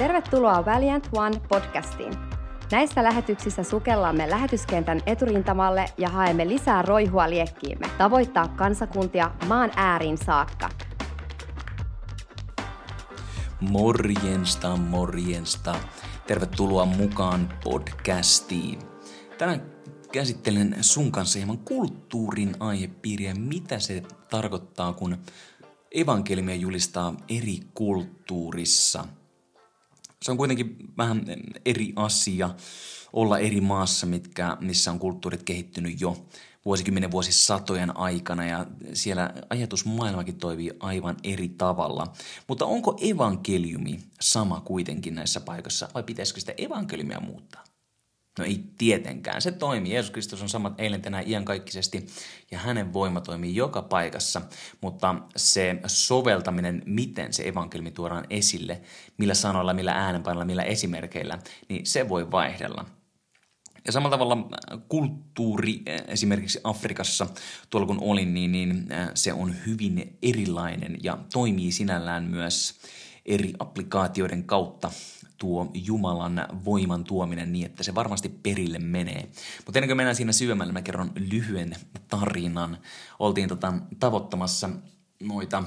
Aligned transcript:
Tervetuloa 0.00 0.64
Valiant 0.64 1.08
One 1.12 1.40
podcastiin. 1.48 2.12
Näissä 2.72 3.02
lähetyksissä 3.02 3.62
sukellamme 3.62 4.30
lähetyskentän 4.30 5.00
eturintamalle 5.06 5.86
ja 5.98 6.08
haemme 6.08 6.48
lisää 6.48 6.82
roihua 6.82 7.30
liekkiimme, 7.30 7.86
tavoittaa 7.98 8.48
kansakuntia 8.48 9.30
maan 9.48 9.70
ääriin 9.76 10.18
saakka. 10.18 10.68
Morjensta, 13.60 14.76
morjensta. 14.76 15.74
Tervetuloa 16.26 16.84
mukaan 16.84 17.48
podcastiin. 17.64 18.78
Tänään 19.38 19.62
käsittelen 20.12 20.76
sun 20.80 21.12
kanssa 21.12 21.38
hieman 21.38 21.58
kulttuurin 21.58 22.54
aihepiiriä, 22.60 23.34
mitä 23.34 23.78
se 23.78 24.02
tarkoittaa, 24.30 24.92
kun 24.92 25.16
evankeliumia 25.94 26.54
julistaa 26.54 27.14
eri 27.28 27.60
kulttuurissa. 27.74 29.04
Se 30.24 30.30
on 30.30 30.36
kuitenkin 30.36 30.76
vähän 30.98 31.24
eri 31.64 31.92
asia 31.96 32.50
olla 33.12 33.38
eri 33.38 33.60
maassa, 33.60 34.06
mitkä, 34.06 34.56
missä 34.60 34.90
on 34.90 34.98
kulttuurit 34.98 35.42
kehittynyt 35.42 36.00
jo 36.00 36.26
vuosikymmenen 36.64 37.10
vuosisatojen 37.10 37.96
aikana 37.96 38.46
ja 38.46 38.66
siellä 38.92 39.34
ajatusmaailmakin 39.50 40.38
toimii 40.38 40.72
aivan 40.80 41.16
eri 41.24 41.48
tavalla. 41.48 42.12
Mutta 42.48 42.66
onko 42.66 42.98
evankeliumi 43.00 44.00
sama 44.20 44.60
kuitenkin 44.60 45.14
näissä 45.14 45.40
paikoissa 45.40 45.88
vai 45.94 46.02
pitäisikö 46.02 46.40
sitä 46.40 46.54
evankeliumia 46.58 47.20
muuttaa? 47.20 47.64
No 48.38 48.44
ei 48.44 48.64
tietenkään. 48.78 49.42
Se 49.42 49.52
toimii. 49.52 49.92
Jeesus 49.92 50.10
Kristus 50.10 50.42
on 50.42 50.48
samat 50.48 50.80
eilen 50.80 51.02
tänään 51.02 51.28
iankaikkisesti 51.28 52.06
ja 52.50 52.58
hänen 52.58 52.92
voima 52.92 53.20
toimii 53.20 53.56
joka 53.56 53.82
paikassa, 53.82 54.42
mutta 54.80 55.14
se 55.36 55.76
soveltaminen, 55.86 56.82
miten 56.86 57.32
se 57.32 57.48
evankeliumi 57.48 57.90
tuodaan 57.90 58.26
esille, 58.30 58.80
millä 59.18 59.34
sanoilla, 59.34 59.74
millä 59.74 59.92
äänenpainoilla, 59.92 60.44
millä 60.44 60.62
esimerkkeillä, 60.62 61.38
niin 61.68 61.86
se 61.86 62.08
voi 62.08 62.30
vaihdella. 62.30 62.84
Ja 63.86 63.92
samalla 63.92 64.16
tavalla 64.16 64.48
kulttuuri 64.88 65.82
esimerkiksi 66.08 66.60
Afrikassa, 66.64 67.26
tuolla 67.70 67.86
kun 67.86 67.98
olin, 68.00 68.34
niin, 68.34 68.52
niin 68.52 68.88
se 69.14 69.32
on 69.32 69.54
hyvin 69.66 70.18
erilainen 70.22 70.98
ja 71.02 71.18
toimii 71.32 71.72
sinällään 71.72 72.24
myös 72.24 72.80
eri 73.26 73.52
applikaatioiden 73.58 74.44
kautta 74.44 74.90
tuo 75.40 75.70
Jumalan 75.74 76.46
voiman 76.64 77.04
tuominen 77.04 77.52
niin, 77.52 77.66
että 77.66 77.82
se 77.82 77.94
varmasti 77.94 78.28
perille 78.28 78.78
menee. 78.78 79.28
Mutta 79.66 79.78
ennen 79.78 79.88
kuin 79.88 79.96
mennään 79.96 80.16
siinä 80.16 80.32
syömällä, 80.32 80.72
mä 80.72 80.82
kerron 80.82 81.12
lyhyen 81.14 81.76
tarinan. 82.08 82.78
Oltiin 83.18 83.48
tota, 83.48 83.72
tavoittamassa 84.00 84.70
noita 85.20 85.64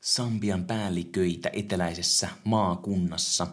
Sambian 0.00 0.64
päälliköitä 0.64 1.50
eteläisessä 1.52 2.28
maakunnassa. 2.44 3.46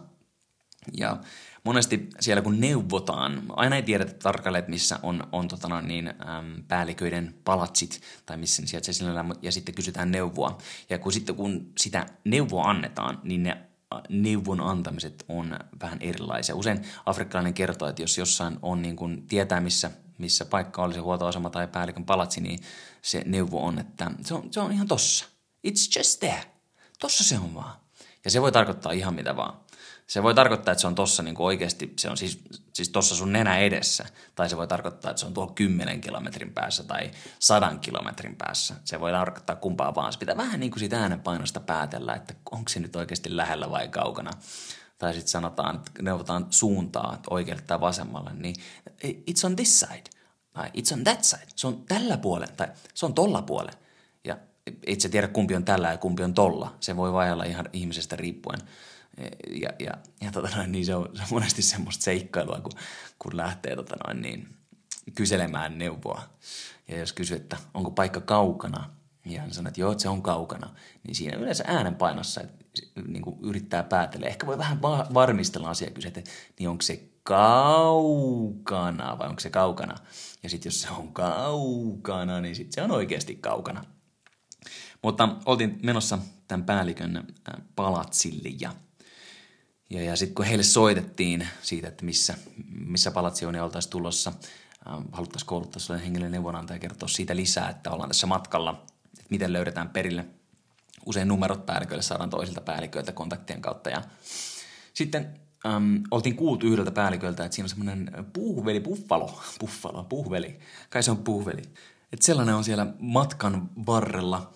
Ja 0.96 1.16
monesti 1.64 2.08
siellä 2.20 2.42
kun 2.42 2.60
neuvotaan, 2.60 3.42
aina 3.48 3.76
ei 3.76 3.82
tiedetä 3.82 4.12
tarkalleen, 4.12 4.60
että 4.60 4.70
missä 4.70 4.98
on, 5.02 5.28
on 5.32 5.48
tota 5.48 5.68
no, 5.68 5.80
niin, 5.80 6.08
äm, 6.08 6.64
päälliköiden 6.68 7.34
palatsit 7.44 8.00
tai 8.26 8.36
missä 8.36 8.62
ne 8.62 8.68
sijaitsee 8.68 8.94
sinällään, 8.94 9.34
ja 9.42 9.52
sitten 9.52 9.74
kysytään 9.74 10.10
neuvoa. 10.10 10.58
Ja 10.90 10.98
kun 10.98 11.12
sitten 11.12 11.34
kun 11.34 11.72
sitä 11.78 12.06
neuvoa 12.24 12.64
annetaan, 12.64 13.20
niin 13.22 13.42
ne 13.42 13.67
neuvon 14.08 14.60
antamiset 14.60 15.24
on 15.28 15.58
vähän 15.82 15.98
erilaisia. 16.00 16.56
Usein 16.56 16.86
afrikkalainen 17.06 17.54
kertoo, 17.54 17.88
että 17.88 18.02
jos 18.02 18.18
jossain 18.18 18.58
on 18.62 18.82
niin 18.82 18.96
kuin 18.96 19.26
tietää, 19.26 19.60
missä, 19.60 19.90
missä 20.18 20.44
paikka 20.44 20.82
olisi 20.82 21.00
huoltoasema 21.00 21.50
tai 21.50 21.68
päällikön 21.68 22.04
palatsi, 22.04 22.40
niin 22.40 22.58
se 23.02 23.22
neuvo 23.26 23.66
on, 23.66 23.78
että 23.78 24.10
se 24.24 24.34
on, 24.34 24.48
se 24.50 24.60
on 24.60 24.72
ihan 24.72 24.88
tossa. 24.88 25.24
It's 25.68 25.98
just 25.98 26.20
there. 26.20 26.44
Tossa 26.98 27.24
se 27.24 27.38
on 27.38 27.54
vaan. 27.54 27.76
Ja 28.24 28.30
se 28.30 28.42
voi 28.42 28.52
tarkoittaa 28.52 28.92
ihan 28.92 29.14
mitä 29.14 29.36
vaan. 29.36 29.60
Se 30.08 30.22
voi 30.22 30.34
tarkoittaa, 30.34 30.72
että 30.72 30.80
se 30.80 30.86
on 30.86 30.94
tossa 30.94 31.22
niin 31.22 31.34
kuin 31.34 31.46
oikeasti, 31.46 31.92
se 31.98 32.10
on 32.10 32.16
siis, 32.16 32.40
siis 32.72 32.88
tossa 32.88 33.14
sun 33.14 33.32
nenä 33.32 33.58
edessä. 33.58 34.06
Tai 34.34 34.48
se 34.48 34.56
voi 34.56 34.68
tarkoittaa, 34.68 35.10
että 35.10 35.20
se 35.20 35.26
on 35.26 35.34
tuolla 35.34 35.52
10 35.52 36.00
kilometrin 36.00 36.52
päässä 36.52 36.84
tai 36.84 37.10
sadan 37.38 37.80
kilometrin 37.80 38.36
päässä. 38.36 38.74
Se 38.84 39.00
voi 39.00 39.12
tarkoittaa 39.12 39.56
kumpaa 39.56 39.94
vaan. 39.94 40.12
Se 40.12 40.18
pitää 40.18 40.36
vähän 40.36 40.60
niin 40.60 40.70
kuin 40.70 40.80
siitä 40.80 41.00
äänenpainosta 41.00 41.60
päätellä, 41.60 42.14
että 42.14 42.34
onko 42.50 42.68
se 42.68 42.80
nyt 42.80 42.96
oikeasti 42.96 43.36
lähellä 43.36 43.70
vai 43.70 43.88
kaukana. 43.88 44.30
Tai 44.98 45.14
sitten 45.14 45.30
sanotaan, 45.30 45.76
että 45.76 45.90
neuvotaan 46.02 46.46
suuntaa, 46.50 47.22
oikealle 47.30 47.62
tai 47.62 47.80
vasemmalle, 47.80 48.30
niin 48.34 48.56
it's 49.04 49.44
on 49.44 49.56
this 49.56 49.80
side. 49.80 50.04
Tai 50.52 50.70
it's 50.78 50.92
on 50.92 51.04
that 51.04 51.24
side. 51.24 51.46
Se 51.56 51.66
on 51.66 51.84
tällä 51.88 52.18
puolella 52.18 52.54
tai 52.56 52.68
se 52.94 53.06
on 53.06 53.14
tolla 53.14 53.42
puolella. 53.42 53.78
Ja 54.24 54.38
itse 54.86 55.08
tiedä 55.08 55.28
kumpi 55.28 55.54
on 55.54 55.64
tällä 55.64 55.90
ja 55.90 55.98
kumpi 55.98 56.22
on 56.22 56.34
tolla. 56.34 56.74
Se 56.80 56.96
voi 56.96 57.12
vaihdella 57.12 57.44
ihan 57.44 57.68
ihmisestä 57.72 58.16
riippuen. 58.16 58.58
Ja, 59.60 59.68
ja, 59.78 59.92
ja 60.20 60.32
tota 60.32 60.56
noin, 60.56 60.72
niin 60.72 60.86
se, 60.86 60.94
on, 60.94 61.08
se 61.14 61.22
on 61.22 61.28
monesti 61.30 61.62
semmoista 61.62 62.02
seikkailua, 62.02 62.60
kun, 62.60 62.72
kun 63.18 63.36
lähtee 63.36 63.76
tota 63.76 63.96
noin, 64.06 64.22
niin, 64.22 64.48
kyselemään 65.14 65.78
neuvoa. 65.78 66.22
Ja 66.88 66.98
jos 66.98 67.12
kysyy, 67.12 67.36
että 67.36 67.56
onko 67.74 67.90
paikka 67.90 68.20
kaukana, 68.20 68.90
ja 69.26 69.40
hän 69.40 69.52
sanoo, 69.52 69.68
että 69.68 69.80
joo, 69.80 69.92
että 69.92 70.02
se 70.02 70.08
on 70.08 70.22
kaukana, 70.22 70.74
niin 71.06 71.14
siinä 71.14 71.36
yleensä 71.36 71.64
äänenpainossa 71.66 72.40
niin 73.06 73.22
kuin 73.22 73.38
yrittää 73.42 73.82
päätellä. 73.82 74.26
Ehkä 74.26 74.46
voi 74.46 74.58
vähän 74.58 74.82
va- 74.82 75.06
varmistella 75.14 75.70
asiaa 75.70 75.90
kysyä, 75.90 76.08
että 76.08 76.30
niin 76.58 76.68
onko 76.68 76.82
se 76.82 77.08
kaukana 77.22 79.18
vai 79.18 79.28
onko 79.28 79.40
se 79.40 79.50
kaukana. 79.50 79.94
Ja 80.42 80.50
sitten 80.50 80.70
jos 80.70 80.82
se 80.82 80.90
on 80.90 81.12
kaukana, 81.12 82.40
niin 82.40 82.56
sitten 82.56 82.72
se 82.72 82.82
on 82.82 82.90
oikeasti 82.90 83.34
kaukana. 83.34 83.84
Mutta 85.02 85.28
oltiin 85.46 85.80
menossa 85.82 86.18
tämän 86.48 86.64
päällikön 86.64 87.26
palatsille 87.76 88.48
ja– 88.60 88.72
ja, 89.90 90.02
ja 90.02 90.16
sitten 90.16 90.34
kun 90.34 90.44
heille 90.44 90.64
soitettiin 90.64 91.48
siitä, 91.62 91.88
että 91.88 92.04
missä, 92.04 92.34
missä 92.86 93.10
palatsi 93.10 93.46
on 93.46 93.54
ja 93.54 93.64
oltaisiin 93.64 93.90
tulossa, 93.90 94.32
äh, 94.88 94.94
haluttaisiin 95.12 95.46
kouluttaa 95.46 95.80
sellainen 95.80 96.04
henkilöinen 96.04 96.32
neuvonantaja 96.32 96.76
ja 96.76 96.80
kertoa 96.80 97.08
siitä 97.08 97.36
lisää, 97.36 97.68
että 97.70 97.90
ollaan 97.90 98.08
tässä 98.08 98.26
matkalla, 98.26 98.84
että 99.12 99.30
miten 99.30 99.52
löydetään 99.52 99.88
perille. 99.88 100.24
Usein 101.06 101.28
numerot 101.28 101.66
päälliköille 101.66 102.02
saadaan 102.02 102.30
toisilta 102.30 102.60
päälliköiltä 102.60 103.12
kontaktien 103.12 103.62
kautta. 103.62 103.90
Ja 103.90 104.02
sitten 104.94 105.40
äm, 105.66 106.02
oltiin 106.10 106.36
kuultu 106.36 106.66
yhdeltä 106.66 106.90
päälliköltä, 106.90 107.44
että 107.44 107.54
siinä 107.54 107.64
on 107.64 107.68
semmoinen 107.68 108.10
puhveli, 108.32 108.80
buffalo, 108.80 109.40
buffalo, 109.60 110.04
puhveli, 110.04 110.58
kai 110.90 111.02
se 111.02 111.10
on 111.10 111.18
puhveli. 111.18 111.62
Että 112.12 112.26
sellainen 112.26 112.54
on 112.54 112.64
siellä 112.64 112.86
matkan 112.98 113.70
varrella– 113.86 114.50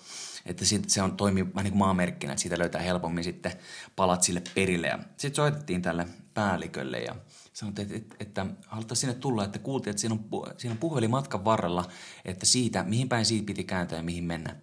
että 0.47 0.65
se 0.87 1.03
on, 1.03 1.17
toimii 1.17 1.45
vähän 1.45 1.65
niin 1.65 1.73
kuin 1.73 1.79
maamerkkinä, 1.79 2.33
että 2.33 2.43
siitä 2.43 2.59
löytää 2.59 2.81
helpommin 2.81 3.25
sitten 3.25 3.53
palat 3.97 4.23
sille 4.23 4.43
perille. 4.55 4.87
Ja 4.87 4.99
sitten 4.99 5.35
soitettiin 5.35 5.83
tälle 5.83 6.07
päällikölle 6.35 6.99
ja 6.99 7.17
sanottiin, 7.53 7.87
että, 7.87 7.97
että, 7.97 8.17
että 8.21 8.47
haluttaisiin 8.67 9.01
sinne 9.11 9.21
tulla, 9.21 9.45
että 9.45 9.59
kuultiin, 9.59 9.91
että 9.91 10.01
siinä 10.01 10.17
on, 10.33 10.47
siinä 10.59 10.73
on 10.73 10.79
puhelin 10.79 11.11
matkan 11.11 11.45
varrella, 11.45 11.89
että 12.25 12.47
siitä, 12.47 12.85
mihin 12.85 13.09
päin 13.09 13.27
siitä 13.27 13.47
piti 13.47 13.65
kääntää 13.65 13.97
ja 13.97 14.03
mihin 14.03 14.25
mennä. 14.25 14.57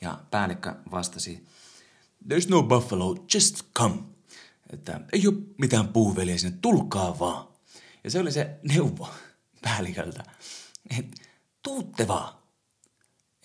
Ja 0.00 0.18
päällikkö 0.30 0.74
vastasi, 0.90 1.46
there's 2.28 2.48
no 2.48 2.62
buffalo, 2.62 3.24
just 3.34 3.62
come. 3.78 4.02
Että 4.72 5.00
ei 5.12 5.26
ole 5.26 5.36
mitään 5.58 5.88
puuvelia 5.88 6.38
sinne, 6.38 6.58
tulkaa 6.62 7.18
vaan. 7.18 7.48
Ja 8.04 8.10
se 8.10 8.18
oli 8.18 8.32
se 8.32 8.60
neuvo 8.68 9.08
päälliköltä, 9.62 10.24
että 10.98 11.22
tuutte 11.62 12.08
vaan. 12.08 12.34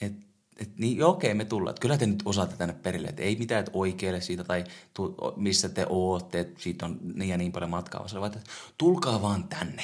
Että 0.01 0.25
et 0.62 0.78
niin, 0.78 0.98
joo, 0.98 1.12
okei, 1.12 1.34
me 1.34 1.46
tullaan. 1.46 1.76
Kyllä 1.80 1.98
te 1.98 2.06
nyt 2.06 2.22
osaatte 2.26 2.56
tänne 2.56 2.74
perille, 2.74 3.08
että 3.08 3.22
ei 3.22 3.36
mitään, 3.36 3.60
että 3.60 3.72
oikealle 3.74 4.22
siitä 4.22 4.44
tai 4.44 4.64
tu, 4.94 5.16
missä 5.36 5.70
te 5.70 5.86
ootte, 5.90 6.40
että 6.40 6.62
siitä 6.62 6.86
on 6.86 7.00
niin 7.14 7.30
ja 7.30 7.38
niin 7.38 7.52
paljon 7.52 7.70
matkaa, 7.70 8.06
vaan 8.14 8.34
että 8.34 8.50
tulkaa 8.78 9.22
vaan 9.22 9.44
tänne. 9.44 9.84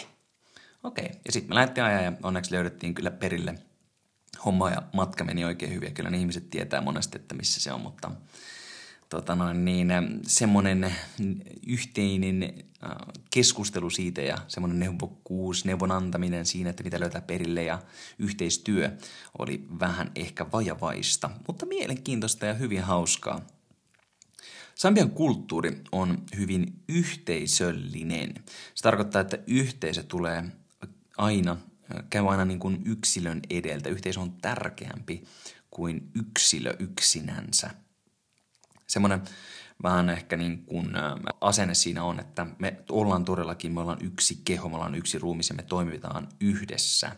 Okei, 0.83 1.09
ja 1.25 1.31
sitten 1.31 1.49
me 1.49 1.55
lähdettiin 1.55 1.85
ajaa 1.85 2.01
ja 2.01 2.13
onneksi 2.23 2.53
löydettiin 2.53 2.93
kyllä 2.93 3.11
perille 3.11 3.55
homma 4.45 4.69
ja 4.69 4.81
matka 4.93 5.23
meni 5.23 5.45
oikein 5.45 5.73
hyvin. 5.73 5.93
Kyllä 5.93 6.09
ne 6.09 6.17
ihmiset 6.17 6.49
tietää 6.49 6.81
monesti, 6.81 7.17
että 7.17 7.35
missä 7.35 7.61
se 7.61 7.73
on, 7.73 7.81
mutta 7.81 8.11
tota 9.09 9.35
noin, 9.35 9.65
niin, 9.65 9.89
semmoinen 10.27 10.95
yhteinen 11.67 12.53
keskustelu 13.31 13.89
siitä 13.89 14.21
ja 14.21 14.37
semmoinen 14.47 14.79
neuvokkuus, 14.79 15.65
neuvon 15.65 15.91
antaminen 15.91 16.45
siinä, 16.45 16.69
että 16.69 16.83
mitä 16.83 16.99
löytää 16.99 17.21
perille 17.21 17.63
ja 17.63 17.79
yhteistyö 18.19 18.97
oli 19.39 19.65
vähän 19.79 20.11
ehkä 20.15 20.45
vajavaista, 20.51 21.29
mutta 21.47 21.65
mielenkiintoista 21.65 22.45
ja 22.45 22.53
hyvin 22.53 22.81
hauskaa. 22.81 23.41
Sambian 24.75 25.09
kulttuuri 25.09 25.81
on 25.91 26.23
hyvin 26.37 26.83
yhteisöllinen. 26.89 28.33
Se 28.75 28.83
tarkoittaa, 28.83 29.21
että 29.21 29.39
yhteisö 29.47 30.03
tulee 30.03 30.43
aina, 31.17 31.57
käy 32.09 32.27
aina 32.27 32.45
niin 32.45 32.59
kuin 32.59 32.81
yksilön 32.85 33.41
edeltä. 33.49 33.89
Yhteisö 33.89 34.19
on 34.19 34.31
tärkeämpi 34.31 35.23
kuin 35.69 36.11
yksilö 36.15 36.75
yksinänsä– 36.79 37.69
semmoinen 38.87 39.21
vähän 39.83 40.09
ehkä 40.09 40.37
niin 40.37 40.65
kuin 40.65 40.89
asenne 41.41 41.73
siinä 41.73 42.03
on, 42.03 42.19
että 42.19 42.45
me 42.59 42.77
ollaan 42.91 43.25
todellakin, 43.25 43.71
me 43.71 43.79
ollaan 43.79 44.01
yksi 44.01 44.41
keho, 44.45 44.69
me 44.69 44.75
ollaan 44.75 44.95
yksi 44.95 45.19
ruumis 45.19 45.49
ja 45.49 45.55
me 45.55 45.63
toimitaan 45.63 46.27
yhdessä. 46.39 47.15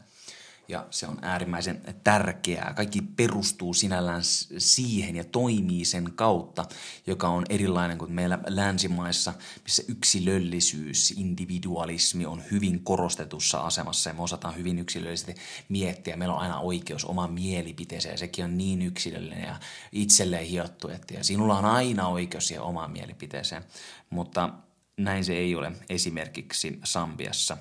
Ja 0.70 0.88
se 0.90 1.08
on 1.08 1.18
äärimmäisen 1.22 1.82
tärkeää. 2.04 2.74
Kaikki 2.74 3.02
perustuu 3.02 3.74
sinällään 3.74 4.22
siihen 4.58 5.16
ja 5.16 5.24
toimii 5.24 5.86
sen 5.86 6.12
kautta, 6.16 6.66
joka 7.08 7.30
on 7.30 7.46
erilainen 7.50 7.98
kuin 7.98 8.12
meillä 8.12 8.40
länsimaissa, 8.48 9.34
missä 9.64 9.84
yksilöllisyys, 9.88 11.12
individualismi 11.12 12.26
on 12.26 12.44
hyvin 12.52 12.84
korostetussa 12.84 13.60
asemassa 13.60 14.10
ja 14.10 14.14
me 14.14 14.22
osataan 14.22 14.56
hyvin 14.56 14.80
yksilöllisesti 14.80 15.36
miettiä. 15.70 16.16
Meillä 16.16 16.36
on 16.36 16.42
aina 16.42 16.60
oikeus 16.60 17.06
omaan 17.06 17.34
mielipiteeseen 17.34 18.14
ja 18.14 18.18
sekin 18.18 18.46
on 18.46 18.58
niin 18.58 18.82
yksilöllinen 18.82 19.44
ja 19.44 19.60
itselleen 19.92 20.46
hiottu, 20.46 20.88
että 20.88 21.14
ja 21.14 21.24
sinulla 21.24 21.58
on 21.58 21.66
aina 21.66 22.08
oikeus 22.08 22.48
siihen 22.48 22.64
omaan 22.64 22.92
mielipiteeseen, 22.92 23.64
mutta 24.10 24.50
näin 24.98 25.26
se 25.26 25.34
ei 25.34 25.56
ole 25.56 25.72
esimerkiksi 25.90 26.80
Sambiassa. 26.84 27.58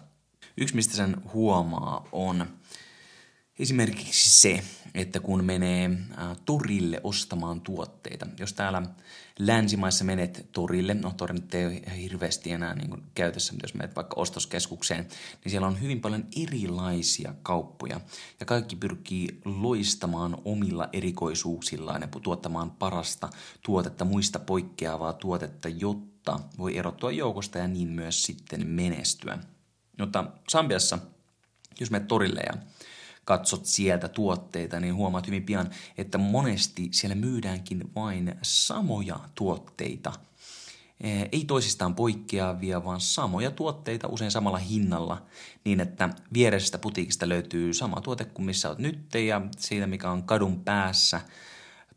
Yksi, 0.57 0.75
mistä 0.75 0.97
sen 0.97 1.17
huomaa, 1.33 2.09
on 2.13 2.47
Esimerkiksi 3.59 4.41
se, 4.41 4.63
että 4.95 5.21
kun 5.21 5.45
menee 5.45 5.91
torille 6.45 7.01
ostamaan 7.05 7.61
tuotteita, 7.61 8.27
jos 8.39 8.53
täällä 8.53 8.83
länsimaissa 9.39 10.05
menet 10.05 10.49
torille, 10.53 10.95
no 10.95 11.13
torit 11.17 11.55
ei 11.55 11.67
ole 11.67 11.97
hirveästi 11.97 12.51
enää 12.51 12.75
niin 12.75 12.91
kuin 12.91 13.03
käytössä, 13.15 13.53
mutta 13.53 13.65
jos 13.65 13.75
menet 13.75 13.97
vaikka 13.97 14.21
ostoskeskukseen, 14.21 15.09
niin 15.45 15.51
siellä 15.51 15.67
on 15.67 15.81
hyvin 15.81 16.01
paljon 16.01 16.25
erilaisia 16.43 17.35
kauppoja 17.43 18.01
ja 18.41 18.47
kaikki 18.47 18.77
pyrkii 18.77 19.41
loistamaan 19.45 20.37
omilla 20.45 20.89
erikoisuuksillaan 20.93 22.03
ja 22.03 22.09
tuottamaan 22.23 22.71
parasta 22.71 23.29
tuotetta, 23.63 24.05
muista 24.05 24.39
poikkeavaa 24.39 25.13
tuotetta, 25.13 25.69
jotta 25.69 26.41
voi 26.59 26.77
erottua 26.77 27.11
joukosta 27.11 27.59
ja 27.59 27.69
niin 27.69 27.89
myös 27.89 28.23
sitten 28.23 28.67
menestyä. 28.67 29.39
Mutta 29.99 30.25
Sambiassa, 30.49 30.99
jos 31.81 31.91
menet 31.91 32.09
torille 32.09 32.41
ja 32.41 32.53
katsot 33.29 33.67
sieltä 33.67 34.09
tuotteita, 34.09 34.81
niin 34.81 34.95
huomaat 34.95 35.27
hyvin 35.27 35.43
pian, 35.43 35.71
että 35.99 36.19
monesti 36.19 36.89
siellä 36.93 37.15
myydäänkin 37.15 37.91
vain 37.95 38.35
samoja 38.43 39.21
tuotteita. 39.35 40.13
Ei 41.33 41.45
toisistaan 41.45 41.95
poikkeavia, 41.95 42.85
vaan 42.85 43.01
samoja 43.01 43.51
tuotteita 43.51 44.09
usein 44.09 44.31
samalla 44.31 44.59
hinnalla, 44.59 45.23
niin 45.65 45.81
että 45.81 46.09
viereisestä 46.33 46.79
putiikista 46.79 47.29
löytyy 47.29 47.75
sama 47.75 48.01
tuote 48.01 48.25
kuin 48.25 48.47
missä 48.47 48.69
olet 48.69 48.79
nyt 48.79 49.15
ja 49.15 49.41
siitä, 49.59 49.87
mikä 49.87 50.11
on 50.11 50.23
kadun 50.23 50.65
päässä– 50.65 51.21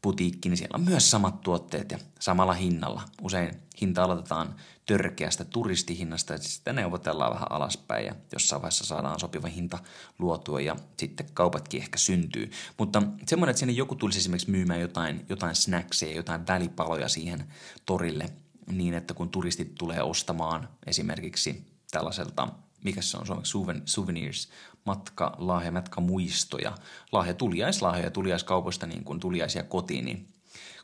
putiikki, 0.01 0.49
niin 0.49 0.57
siellä 0.57 0.75
on 0.75 0.85
myös 0.85 1.11
samat 1.11 1.41
tuotteet 1.41 1.91
ja 1.91 1.97
samalla 2.19 2.53
hinnalla. 2.53 3.01
Usein 3.21 3.51
hinta 3.81 4.03
aloitetaan 4.03 4.55
törkeästä 4.91 5.45
turistihinnasta 5.45 6.33
ja 6.33 6.39
sitten 6.39 6.75
neuvotellaan 6.75 7.33
vähän 7.33 7.51
alaspäin 7.51 8.05
ja 8.05 8.15
jossain 8.31 8.61
vaiheessa 8.61 8.85
saadaan 8.85 9.19
sopiva 9.19 9.47
hinta 9.47 9.79
luotua 10.19 10.61
ja 10.61 10.75
sitten 10.97 11.25
kaupatkin 11.33 11.81
ehkä 11.81 11.97
syntyy. 11.97 12.51
Mutta 12.77 13.03
semmoinen, 13.27 13.51
että 13.51 13.59
sinne 13.59 13.73
joku 13.73 13.95
tulisi 13.95 14.19
esimerkiksi 14.19 14.51
myymään 14.51 14.81
jotain, 14.81 15.25
jotain 15.29 15.55
snackseja, 15.55 16.15
jotain 16.15 16.47
välipaloja 16.47 17.09
siihen 17.09 17.43
torille 17.85 18.29
niin, 18.71 18.93
että 18.93 19.13
kun 19.13 19.29
turistit 19.29 19.75
tulee 19.75 20.01
ostamaan 20.01 20.69
esimerkiksi 20.87 21.65
tällaiselta 21.91 22.47
mikä 22.83 23.01
se 23.01 23.17
on 23.17 23.25
suomeksi, 23.43 23.93
souvenirs, 23.93 24.49
matka, 24.85 25.35
lahja, 25.37 25.71
matka, 25.71 26.01
muistoja, 26.01 26.77
lahja, 27.11 27.33
tuliaislahjoja 27.33 28.11
tuliaiskaupoista 28.11 28.87
niin 28.87 29.03
kuin 29.03 29.19
tuliaisia 29.19 29.63
kotiin, 29.63 30.05
niin 30.05 30.27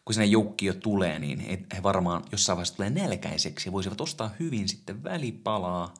kun 0.07 0.13
sinne 0.13 0.25
jo 0.61 0.73
tulee, 0.73 1.19
niin 1.19 1.39
he 1.75 1.83
varmaan 1.83 2.23
jossain 2.31 2.57
vaiheessa 2.57 2.75
tulee 2.75 2.89
nälkäiseksi 2.89 3.67
ja 3.67 3.73
voisivat 3.73 4.01
ostaa 4.01 4.31
hyvin 4.39 4.69
sitten 4.69 5.03
välipalaa. 5.03 5.93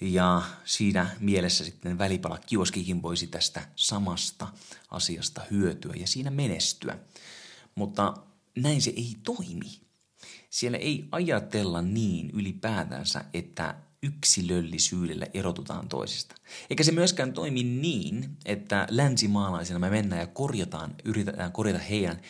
Ja 0.00 0.42
siinä 0.64 1.10
mielessä 1.20 1.64
sitten 1.64 1.98
välipala 1.98 2.38
kioskikin 2.38 3.02
voisi 3.02 3.26
tästä 3.26 3.68
samasta 3.76 4.48
asiasta 4.90 5.40
hyötyä 5.50 5.92
ja 5.96 6.06
siinä 6.06 6.30
menestyä. 6.30 6.98
Mutta 7.74 8.14
näin 8.56 8.82
se 8.82 8.92
ei 8.96 9.16
toimi. 9.22 9.80
Siellä 10.50 10.78
ei 10.78 11.08
ajatella 11.12 11.82
niin 11.82 12.30
ylipäätänsä, 12.30 13.24
että 13.34 13.74
yksilöllisyydellä 14.04 15.26
erotutaan 15.34 15.88
toisista. 15.88 16.34
Eikä 16.70 16.84
se 16.84 16.92
myöskään 16.92 17.32
toimi 17.32 17.62
niin, 17.62 18.36
että 18.44 18.86
länsimaalaisina 18.90 19.78
me 19.78 19.90
mennään 19.90 20.20
ja 20.20 20.26
korjataan, 20.26 20.94
yritetään 21.04 21.52
korjata 21.52 21.78
heidän 21.78 22.20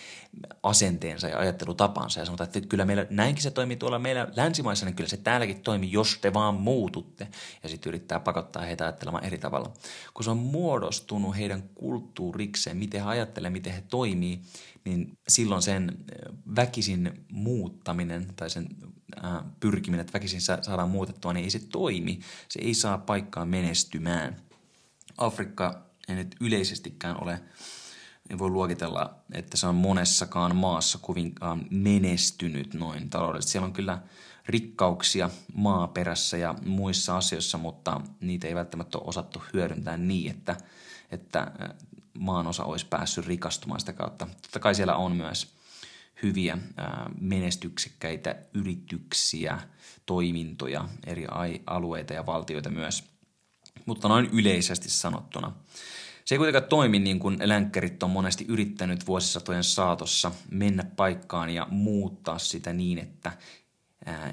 asenteensa 0.62 1.28
ja 1.28 1.38
ajattelutapansa 1.38 2.20
ja 2.20 2.26
sanotaan, 2.26 2.48
että 2.48 2.68
kyllä 2.68 2.84
meillä, 2.84 3.06
näinkin 3.10 3.42
se 3.42 3.50
toimii 3.50 3.76
tuolla 3.76 3.98
meillä 3.98 4.28
länsimaissa, 4.36 4.86
niin 4.86 4.96
kyllä 4.96 5.10
se 5.10 5.16
täälläkin 5.16 5.60
toimii, 5.60 5.92
jos 5.92 6.18
te 6.20 6.34
vaan 6.34 6.54
muututte. 6.54 7.28
Ja 7.62 7.68
sitten 7.68 7.90
yrittää 7.90 8.20
pakottaa 8.20 8.62
heitä 8.62 8.84
ajattelemaan 8.84 9.24
eri 9.24 9.38
tavalla. 9.38 9.72
Kun 10.14 10.24
se 10.24 10.30
on 10.30 10.36
muodostunut 10.36 11.36
heidän 11.36 11.62
kulttuurikseen, 11.74 12.76
miten 12.76 13.02
he 13.02 13.08
ajattelevat, 13.08 13.52
miten 13.52 13.72
he 13.72 13.82
toimii, 13.88 14.40
niin 14.84 15.18
silloin 15.28 15.62
sen 15.62 15.98
väkisin 16.56 17.24
muuttaminen 17.32 18.26
tai 18.36 18.50
sen 18.50 18.68
pyrkiminen, 19.60 20.00
että 20.00 20.12
väkisin 20.12 20.40
saadaan 20.40 20.90
muutettua, 20.90 21.32
niin 21.32 21.44
ei 21.44 21.50
se 21.50 21.58
toimi. 21.58 22.20
Se 22.48 22.60
ei 22.62 22.74
saa 22.74 22.98
paikkaa 22.98 23.46
menestymään. 23.46 24.36
Afrikka 25.18 25.82
ei 26.08 26.14
nyt 26.14 26.36
yleisestikään 26.40 27.22
ole, 27.22 27.40
ei 28.30 28.38
voi 28.38 28.50
luokitella, 28.50 29.14
että 29.32 29.56
se 29.56 29.66
on 29.66 29.74
monessakaan 29.74 30.56
maassa 30.56 30.98
kovinkaan 30.98 31.66
menestynyt 31.70 32.74
noin 32.74 33.10
taloudellisesti. 33.10 33.52
Siellä 33.52 33.66
on 33.66 33.72
kyllä 33.72 34.02
rikkauksia 34.46 35.30
maaperässä 35.54 36.36
ja 36.36 36.54
muissa 36.66 37.16
asioissa, 37.16 37.58
mutta 37.58 38.00
niitä 38.20 38.48
ei 38.48 38.54
välttämättä 38.54 38.98
ole 38.98 39.08
osattu 39.08 39.42
hyödyntää 39.52 39.96
niin, 39.96 40.30
että, 40.30 40.56
että 41.10 41.52
maanosa 42.18 42.64
olisi 42.64 42.86
päässyt 42.86 43.26
rikastumaan 43.26 43.80
sitä 43.80 43.92
kautta. 43.92 44.26
Totta 44.42 44.60
kai 44.60 44.74
siellä 44.74 44.96
on 44.96 45.16
myös 45.16 45.54
hyviä 46.22 46.58
menestyksekkäitä 47.20 48.36
yrityksiä, 48.54 49.58
toimintoja, 50.06 50.88
eri 51.06 51.26
alueita 51.66 52.12
ja 52.12 52.26
valtioita 52.26 52.70
myös. 52.70 53.04
Mutta 53.86 54.08
noin 54.08 54.28
yleisesti 54.32 54.90
sanottuna. 54.90 55.52
Se 56.24 56.34
ei 56.34 56.38
kuitenkaan 56.38 56.64
toimi 56.64 56.98
niin 56.98 57.18
kuin 57.18 57.38
länkkärit 57.42 58.02
on 58.02 58.10
monesti 58.10 58.44
yrittänyt 58.48 59.06
vuosisatojen 59.06 59.64
saatossa 59.64 60.32
mennä 60.50 60.84
paikkaan 60.96 61.50
ja 61.50 61.66
muuttaa 61.70 62.38
sitä 62.38 62.72
niin, 62.72 62.98
että 62.98 63.32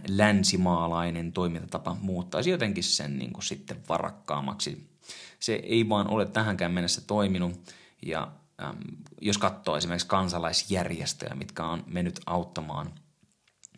länsimaalainen 0.07 1.31
toimintatapa 1.33 1.97
muuttaisi 2.01 2.49
jotenkin 2.49 2.83
sen 2.83 3.17
niin 3.17 3.33
kuin 3.33 3.43
sitten 3.43 3.83
varakkaammaksi. 3.89 4.90
Se 5.41 5.53
ei 5.53 5.89
vaan 5.89 6.07
ole 6.07 6.25
tähänkään 6.25 6.71
mennessä 6.71 7.01
toiminut 7.01 7.73
ja 8.05 8.31
äm, 8.63 8.77
jos 9.21 9.37
katsoo 9.37 9.77
esimerkiksi 9.77 10.07
kansalaisjärjestöjä, 10.07 11.35
mitkä 11.35 11.65
on 11.65 11.83
mennyt 11.87 12.19
auttamaan 12.25 12.93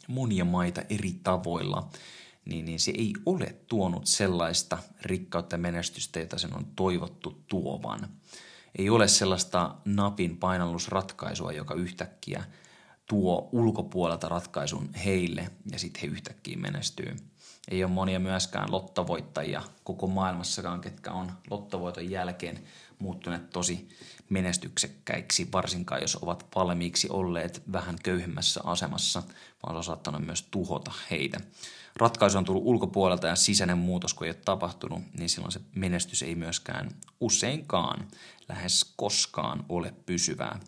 monia 0.07 0.45
maita 0.45 0.81
eri 0.89 1.19
tavoilla, 1.23 1.89
niin, 2.45 2.65
niin 2.65 2.79
se 2.79 2.91
ei 2.91 3.13
ole 3.25 3.55
tuonut 3.67 4.07
sellaista 4.07 4.77
rikkautta 5.01 5.53
ja 5.53 5.59
menestystä, 5.59 6.19
jota 6.19 6.37
sen 6.37 6.55
on 6.55 6.65
toivottu 6.75 7.43
tuovan. 7.47 8.09
Ei 8.77 8.89
ole 8.89 9.07
sellaista 9.07 9.75
napin 9.85 10.37
painallusratkaisua, 10.37 11.51
joka 11.51 11.73
yhtäkkiä 11.73 12.43
tuo 13.05 13.49
ulkopuolelta 13.51 14.29
ratkaisun 14.29 14.93
heille 14.93 15.51
ja 15.71 15.79
sitten 15.79 16.01
he 16.01 16.07
yhtäkkiä 16.07 16.57
menestyy. 16.57 17.15
Ei 17.71 17.83
ole 17.83 17.91
monia 17.91 18.19
myöskään 18.19 18.71
lottovoittajia 18.71 19.61
koko 19.83 20.07
maailmassakaan, 20.07 20.81
ketkä 20.81 21.11
on 21.11 21.31
lottovoiton 21.49 22.09
jälkeen 22.09 22.63
muuttuneet 22.99 23.49
tosi 23.49 23.89
menestyksekkäiksi, 24.29 25.49
varsinkaan 25.51 26.01
jos 26.01 26.17
ovat 26.21 26.45
valmiiksi 26.55 27.09
olleet 27.09 27.63
vähän 27.71 27.95
köyhemmässä 28.03 28.61
asemassa, 28.63 29.23
vaan 29.63 29.75
on 29.75 29.83
saattanut 29.83 30.25
myös 30.25 30.47
tuhota 30.51 30.91
heitä. 31.11 31.39
Ratkaisu 31.95 32.37
on 32.37 32.45
tullut 32.45 32.63
ulkopuolelta 32.65 33.27
ja 33.27 33.35
sisäinen 33.35 33.77
muutos, 33.77 34.13
kun 34.13 34.27
ei 34.27 34.31
ole 34.31 34.39
tapahtunut, 34.45 35.01
niin 35.17 35.29
silloin 35.29 35.51
se 35.51 35.61
menestys 35.75 36.23
ei 36.23 36.35
myöskään 36.35 36.91
useinkaan 37.19 38.07
lähes 38.49 38.93
koskaan 38.95 39.65
ole 39.69 39.93
pysyvää. 40.05 40.59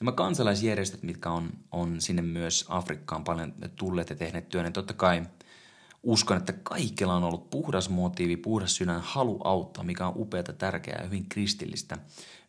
Nämä 0.00 0.12
kansalaisjärjestöt, 0.12 1.02
mitkä 1.02 1.30
on, 1.30 1.50
on 1.72 2.00
sinne 2.00 2.22
myös 2.22 2.64
Afrikkaan 2.68 3.24
paljon 3.24 3.54
tulleet 3.76 4.10
ja 4.10 4.16
tehneet 4.16 4.48
työn, 4.48 4.64
niin 4.64 4.72
totta 4.72 4.94
kai– 4.94 5.22
uskon, 6.02 6.36
että 6.36 6.52
kaikilla 6.52 7.14
on 7.14 7.24
ollut 7.24 7.50
puhdas 7.50 7.88
motiivi, 7.88 8.36
puhdas 8.36 8.76
sydän, 8.76 9.00
halu 9.00 9.40
auttaa, 9.44 9.84
mikä 9.84 10.06
on 10.06 10.12
upeata, 10.16 10.52
tärkeää 10.52 10.98
ja 10.98 11.04
hyvin 11.04 11.28
kristillistä 11.28 11.98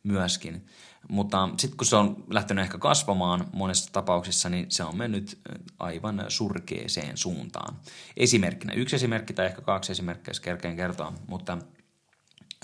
myöskin. 0.03 0.65
Mutta 1.09 1.49
sitten 1.57 1.77
kun 1.77 1.87
se 1.87 1.95
on 1.95 2.23
lähtenyt 2.29 2.63
ehkä 2.63 2.77
kasvamaan 2.77 3.47
monessa 3.53 3.91
tapauksissa, 3.91 4.49
niin 4.49 4.65
se 4.69 4.83
on 4.83 4.97
mennyt 4.97 5.39
aivan 5.79 6.25
surkeeseen 6.27 7.17
suuntaan. 7.17 7.75
Esimerkkinä, 8.17 8.73
yksi 8.73 8.95
esimerkki 8.95 9.33
tai 9.33 9.45
ehkä 9.45 9.61
kaksi 9.61 9.91
esimerkkiä, 9.91 10.29
jos 10.31 10.39
kerkeen 10.39 10.75
kertoa, 10.75 11.13
mutta 11.27 11.57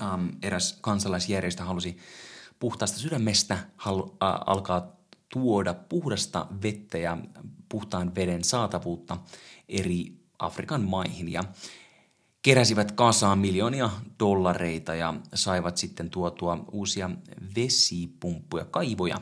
äm, 0.02 0.32
eräs 0.44 0.78
kansalaisjärjestö 0.82 1.64
halusi 1.64 1.98
puhtaasta 2.60 3.00
sydämestä 3.00 3.58
halu, 3.78 4.18
ä, 4.24 4.28
alkaa 4.46 4.96
tuoda 5.34 5.74
puhdasta 5.74 6.48
vettä 6.64 6.98
ja 6.98 7.18
puhtaan 7.70 8.16
veden 8.16 8.44
saatavuutta 8.44 9.18
eri 9.70 10.19
Afrikan 10.40 10.82
maihin 10.82 11.32
ja 11.32 11.44
keräsivät 12.42 12.92
kasaan 12.92 13.40
miljoonia 13.40 13.90
dollareita 14.20 14.96
ja 14.96 15.14
saivat 15.34 15.78
sitten 15.78 16.10
tuotua 16.10 16.66
uusia 16.72 17.10
vesipumppuja, 17.56 18.66
kaivoja, 18.66 19.22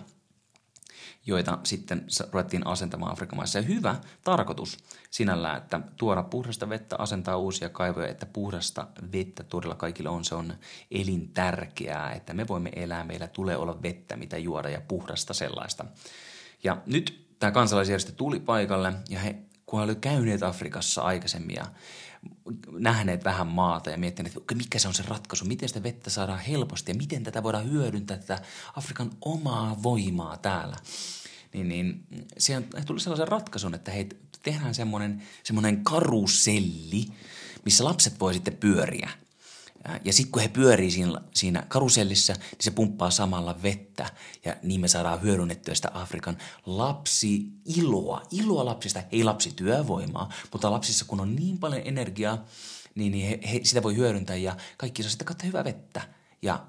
joita 1.25 1.59
sitten 1.63 2.05
ruvettiin 2.31 2.67
asentamaan 2.67 3.11
Afrikan 3.11 3.37
maissa. 3.37 3.59
Ja 3.59 3.63
hyvä 3.63 3.95
tarkoitus 4.23 4.77
sinällään, 5.09 5.57
että 5.57 5.81
tuoda 5.97 6.23
puhdasta 6.23 6.69
vettä, 6.69 6.95
asentaa 6.99 7.37
uusia 7.37 7.69
kaivoja, 7.69 8.07
että 8.07 8.25
puhdasta 8.25 8.87
vettä 9.11 9.43
todella 9.43 9.75
kaikille 9.75 10.09
on, 10.09 10.25
se 10.25 10.35
on 10.35 10.53
elintärkeää, 10.91 12.11
että 12.11 12.33
me 12.33 12.47
voimme 12.47 12.71
elää, 12.75 13.03
meillä 13.03 13.27
tulee 13.27 13.57
olla 13.57 13.81
vettä, 13.81 14.15
mitä 14.15 14.37
juoda 14.37 14.69
ja 14.69 14.81
puhdasta 14.81 15.33
sellaista. 15.33 15.85
Ja 16.63 16.77
nyt 16.85 17.27
tämä 17.39 17.51
kansalaisjärjestö 17.51 18.11
tuli 18.11 18.39
paikalle 18.39 18.93
ja 19.09 19.19
he, 19.19 19.35
kun 19.67 19.81
olivat 19.81 19.99
käyneet 19.99 20.43
Afrikassa 20.43 21.01
aikaisemmin 21.01 21.55
ja 21.55 21.65
nähneet 22.71 23.23
vähän 23.23 23.47
maata 23.47 23.89
ja 23.89 23.97
miettineet, 23.97 24.37
että 24.37 24.55
mikä 24.55 24.79
se 24.79 24.87
on 24.87 24.93
se 24.93 25.03
ratkaisu, 25.07 25.45
miten 25.45 25.69
sitä 25.69 25.83
vettä 25.83 26.09
saadaan 26.09 26.39
helposti 26.39 26.91
ja 26.91 26.95
miten 26.95 27.23
tätä 27.23 27.43
voidaan 27.43 27.71
hyödyntää, 27.71 28.17
tätä 28.17 28.41
Afrikan 28.75 29.11
omaa 29.21 29.83
voimaa 29.83 30.37
täällä. 30.37 30.77
Niin, 31.53 31.69
niin 31.69 32.03
siihen 32.37 32.67
tuli 32.85 32.99
sellaisen 32.99 33.27
ratkaisun, 33.27 33.73
että 33.73 33.91
hei, 33.91 34.09
tehdään 34.43 34.75
semmoinen, 34.75 35.23
semmoinen 35.43 35.83
karuselli, 35.83 37.05
missä 37.65 37.83
lapset 37.83 38.19
voi 38.19 38.33
sitten 38.33 38.57
pyöriä– 38.57 39.09
ja 40.05 40.13
sitten 40.13 40.31
kun 40.31 40.41
he 40.41 40.47
pyörii 40.47 40.91
siinä, 40.91 41.21
siinä 41.33 41.63
karusellissa, 41.67 42.33
niin 42.33 42.57
se 42.61 42.71
pumppaa 42.71 43.11
samalla 43.11 43.61
vettä. 43.63 44.09
Ja 44.45 44.55
niin 44.63 44.81
me 44.81 44.87
saadaan 44.87 45.21
hyödynnettyä 45.21 45.75
sitä 45.75 45.91
Afrikan 45.93 46.37
lapsi 46.65 47.45
iloa, 47.65 48.21
iloa 48.31 48.65
lapsista, 48.65 49.03
ei 49.11 49.23
lapsi 49.23 49.51
työvoimaa, 49.55 50.29
mutta 50.51 50.71
lapsissa 50.71 51.05
kun 51.05 51.19
on 51.19 51.35
niin 51.35 51.57
paljon 51.57 51.81
energiaa, 51.85 52.45
niin, 52.95 53.11
niin 53.11 53.29
he, 53.29 53.39
he, 53.53 53.59
sitä 53.63 53.83
voi 53.83 53.95
hyödyntää 53.95 54.35
ja 54.35 54.57
kaikki 54.77 55.03
saa 55.03 55.09
sitten 55.09 55.27
katsoa 55.27 55.47
hyvää 55.47 55.63
vettä. 55.63 56.01
Ja 56.41 56.65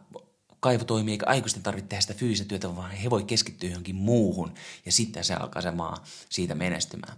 kaivo 0.60 0.84
toimii, 0.84 1.12
eikä 1.12 1.26
aikuisten 1.26 1.62
tarvitse 1.62 1.88
tehdä 1.88 2.00
sitä 2.00 2.14
fyysistä 2.14 2.48
työtä, 2.48 2.76
vaan 2.76 2.90
he 2.90 3.10
voi 3.10 3.24
keskittyä 3.24 3.70
johonkin 3.70 3.96
muuhun. 3.96 4.54
Ja 4.86 4.92
sitten 4.92 5.24
se 5.24 5.34
alkaa 5.34 5.62
se 5.62 5.70
maa 5.70 6.04
siitä 6.28 6.54
menestymään 6.54 7.16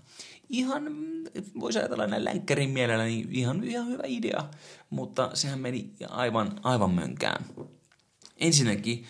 ihan, 0.51 0.85
voisi 1.61 1.79
ajatella 1.79 2.07
näin 2.07 2.25
länkkärin 2.25 2.71
mielellä, 2.71 3.05
niin 3.05 3.29
ihan, 3.33 3.65
ihan 3.65 3.89
hyvä 3.89 4.03
idea, 4.07 4.45
mutta 4.91 5.31
sehän 5.35 5.59
meni 5.59 5.91
aivan, 6.09 6.61
aivan 6.63 6.91
mönkään. 6.91 7.45
Ensinnäkin 8.37 9.05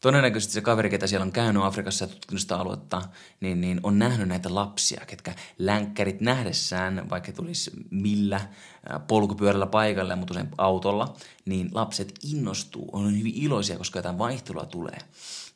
todennäköisesti 0.00 0.54
se 0.54 0.60
kaveri, 0.60 0.90
ketä 0.90 1.06
siellä 1.06 1.24
on 1.24 1.32
käynyt 1.32 1.62
Afrikassa 1.62 2.04
ja 2.04 2.08
tutkinut 2.08 2.40
sitä 2.40 2.56
aluetta, 2.56 3.02
niin, 3.40 3.60
niin 3.60 3.80
on 3.82 3.98
nähnyt 3.98 4.28
näitä 4.28 4.54
lapsia, 4.54 5.06
ketkä 5.06 5.34
länkkärit 5.58 6.20
nähdessään, 6.20 7.10
vaikka 7.10 7.32
tulisi 7.32 7.70
millä 7.90 8.40
polkupyörällä 9.06 9.66
paikalle, 9.66 10.16
mutta 10.16 10.34
usein 10.34 10.48
autolla, 10.58 11.16
niin 11.44 11.68
lapset 11.74 12.14
innostuu, 12.32 12.88
on 12.92 13.18
hyvin 13.18 13.34
iloisia, 13.34 13.78
koska 13.78 13.98
jotain 13.98 14.18
vaihtelua 14.18 14.66
tulee. 14.66 14.98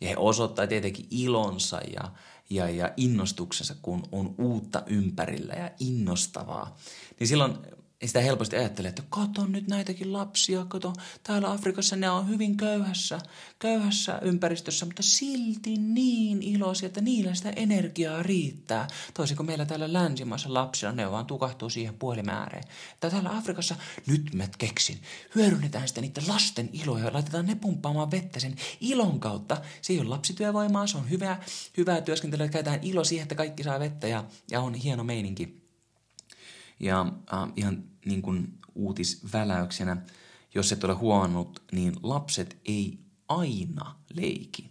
Ja 0.00 0.08
he 0.08 0.14
osoittaa 0.16 0.66
tietenkin 0.66 1.06
ilonsa 1.10 1.80
ja, 1.94 2.10
ja, 2.50 2.70
ja 2.70 2.92
innostuksensa, 2.96 3.74
kun 3.82 4.02
on 4.12 4.34
uutta 4.38 4.82
ympärillä 4.86 5.54
ja 5.54 5.70
innostavaa. 5.80 6.76
Niin 7.20 7.28
silloin 7.28 7.58
sitä 8.06 8.20
helposti 8.20 8.56
ajattelee, 8.56 8.88
että 8.88 9.02
kato 9.10 9.46
nyt 9.46 9.68
näitäkin 9.68 10.12
lapsia, 10.12 10.64
kato, 10.64 10.92
täällä 11.22 11.52
Afrikassa 11.52 11.96
ne 11.96 12.10
on 12.10 12.28
hyvin 12.28 12.56
köyhässä, 12.56 13.18
köyhässä 13.58 14.18
ympäristössä, 14.22 14.86
mutta 14.86 15.02
silti 15.02 15.76
niin 15.76 16.42
iloisia, 16.42 16.86
että 16.86 17.00
niillä 17.00 17.34
sitä 17.34 17.50
energiaa 17.50 18.22
riittää. 18.22 18.86
Toisin 19.14 19.36
kuin 19.36 19.46
meillä 19.46 19.64
täällä 19.64 19.92
länsimaissa 19.92 20.54
lapsilla, 20.54 20.92
ne 20.92 21.10
vaan 21.10 21.26
tukahtuu 21.26 21.70
siihen 21.70 21.94
puolimääreen. 21.94 22.64
Että 22.94 23.10
täällä 23.10 23.36
Afrikassa, 23.36 23.76
nyt 24.06 24.34
mä 24.34 24.48
keksin, 24.58 24.98
hyödynnetään 25.34 25.88
sitä 25.88 26.00
niiden 26.00 26.28
lasten 26.28 26.70
iloja 26.72 27.04
ja 27.04 27.12
laitetaan 27.12 27.46
ne 27.46 27.54
pumppaamaan 27.54 28.10
vettä 28.10 28.40
sen 28.40 28.56
ilon 28.80 29.20
kautta. 29.20 29.56
Se 29.82 29.92
ei 29.92 30.00
ole 30.00 30.08
lapsityövoimaa, 30.08 30.86
se 30.86 30.96
on 30.96 31.10
hyvää, 31.10 31.42
hyvää 31.76 32.00
työskentelyä, 32.00 32.48
käytetään 32.48 32.80
ilo 32.82 33.04
siihen, 33.04 33.22
että 33.22 33.34
kaikki 33.34 33.62
saa 33.62 33.80
vettä 33.80 34.08
ja, 34.08 34.24
ja 34.50 34.60
on 34.60 34.74
hieno 34.74 35.04
meininki. 35.04 35.60
Ja 36.80 37.12
äh, 37.32 37.48
ihan 37.56 37.89
niin 38.04 38.22
kuin 38.22 38.58
uutisväläyksenä, 38.74 39.96
jos 40.54 40.72
et 40.72 40.84
ole 40.84 40.94
huomannut, 40.94 41.62
niin 41.72 41.94
lapset 42.02 42.56
ei 42.64 42.98
aina 43.28 43.96
leiki. 44.14 44.70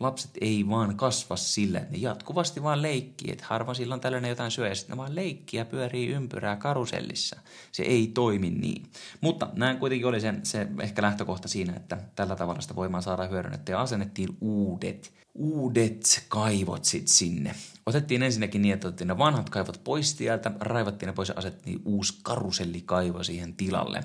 Lapset 0.00 0.30
ei 0.40 0.68
vaan 0.68 0.96
kasva 0.96 1.36
sillä, 1.36 1.78
että 1.78 1.92
ne 1.92 1.98
jatkuvasti 1.98 2.62
vaan 2.62 2.82
leikkii, 2.82 3.32
että 3.32 3.44
harva 3.48 3.74
silloin 3.74 4.00
tällainen 4.00 4.28
jotain 4.28 4.50
syö, 4.50 4.68
ja 4.68 4.74
sitten 4.74 4.96
vaan 4.96 5.14
leikkiä 5.14 5.60
ja 5.60 5.64
pyörii 5.64 6.08
ympyrää 6.08 6.56
karusellissa. 6.56 7.36
Se 7.72 7.82
ei 7.82 8.06
toimi 8.06 8.50
niin. 8.50 8.90
Mutta 9.20 9.48
näin 9.52 9.78
kuitenkin 9.78 10.06
oli 10.06 10.20
se, 10.20 10.34
se 10.42 10.66
ehkä 10.80 11.02
lähtökohta 11.02 11.48
siinä, 11.48 11.72
että 11.76 11.98
tällä 12.16 12.36
tavalla 12.36 12.60
sitä 12.60 12.76
voimaa 12.76 13.00
saada 13.00 13.26
hyödynnettyä 13.26 13.74
ja 13.74 13.80
asennettiin 13.80 14.36
uudet, 14.40 15.12
uudet 15.34 16.24
kaivot 16.28 16.84
sit 16.84 17.08
sinne. 17.08 17.54
Otettiin 17.86 18.22
ensinnäkin 18.22 18.62
niin, 18.62 18.74
että 18.74 18.88
otettiin 18.88 19.08
ne 19.08 19.18
vanhat 19.18 19.50
kaivot 19.50 19.80
pois 19.84 20.14
tieltä, 20.14 20.52
raivattiin 20.60 21.06
ne 21.06 21.12
pois 21.12 21.28
ja 21.28 21.34
asettiin 21.38 21.82
uusi 21.84 22.18
karusellikaivo 22.22 23.22
siihen 23.22 23.54
tilalle. 23.54 24.04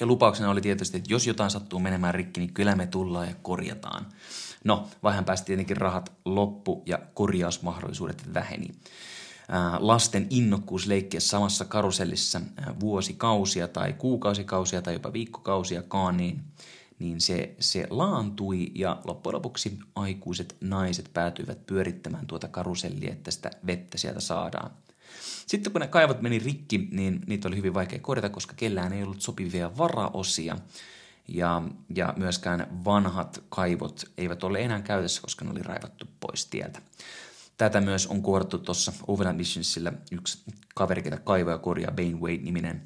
Ja 0.00 0.06
lupauksena 0.06 0.50
oli 0.50 0.60
tietysti, 0.60 0.96
että 0.96 1.12
jos 1.12 1.26
jotain 1.26 1.50
sattuu 1.50 1.78
menemään 1.78 2.14
rikki, 2.14 2.40
niin 2.40 2.54
kyllä 2.54 2.76
me 2.76 2.86
tullaan 2.86 3.28
ja 3.28 3.34
korjataan. 3.42 4.06
No, 4.64 4.88
vaihan 5.02 5.24
päästä 5.24 5.44
tietenkin 5.46 5.76
rahat 5.76 6.12
loppu 6.24 6.82
ja 6.86 6.98
korjausmahdollisuudet 7.14 8.34
väheni. 8.34 8.68
Lasten 9.78 10.26
innokkuus 10.30 10.86
leikkiä 10.86 11.20
samassa 11.20 11.64
karusellissa 11.64 12.40
vuosikausia 12.80 13.68
tai 13.68 13.92
kuukausikausia 13.92 14.82
tai 14.82 14.92
jopa 14.92 15.12
viikkokausiakaan, 15.12 16.16
niin, 16.16 16.42
niin 17.02 17.20
se, 17.20 17.54
se 17.60 17.86
laantui 17.90 18.70
ja 18.74 19.00
loppujen 19.04 19.34
lopuksi 19.34 19.78
aikuiset 19.94 20.56
naiset 20.60 21.10
päätyivät 21.14 21.66
pyörittämään 21.66 22.26
tuota 22.26 22.48
karusellia, 22.48 23.12
että 23.12 23.30
sitä 23.30 23.50
vettä 23.66 23.98
sieltä 23.98 24.20
saadaan. 24.20 24.70
Sitten 25.46 25.72
kun 25.72 25.80
ne 25.80 25.86
kaivot 25.86 26.22
meni 26.22 26.38
rikki, 26.38 26.88
niin 26.90 27.20
niitä 27.26 27.48
oli 27.48 27.56
hyvin 27.56 27.74
vaikea 27.74 27.98
korjata, 27.98 28.28
koska 28.28 28.54
kellään 28.56 28.92
ei 28.92 29.02
ollut 29.02 29.20
sopivia 29.20 29.76
varaosia 29.78 30.56
ja, 31.28 31.62
ja 31.94 32.14
myöskään 32.16 32.84
vanhat 32.84 33.42
kaivot 33.48 34.04
eivät 34.18 34.44
ole 34.44 34.60
enää 34.60 34.82
käytössä, 34.82 35.22
koska 35.22 35.44
ne 35.44 35.50
oli 35.50 35.62
raivattu 35.62 36.06
pois 36.20 36.46
tieltä. 36.46 36.82
Tätä 37.56 37.80
myös 37.80 38.06
on 38.06 38.22
kuorattu 38.22 38.58
tuossa 38.58 38.92
Overland 39.06 39.36
Missionsilla 39.36 39.92
yksi 40.12 40.38
kaveri, 40.74 41.02
ketä 41.02 41.18
kaivoja 41.18 41.58
korjaa, 41.58 41.92
Bane 41.92 42.12
Wade-niminen 42.20 42.82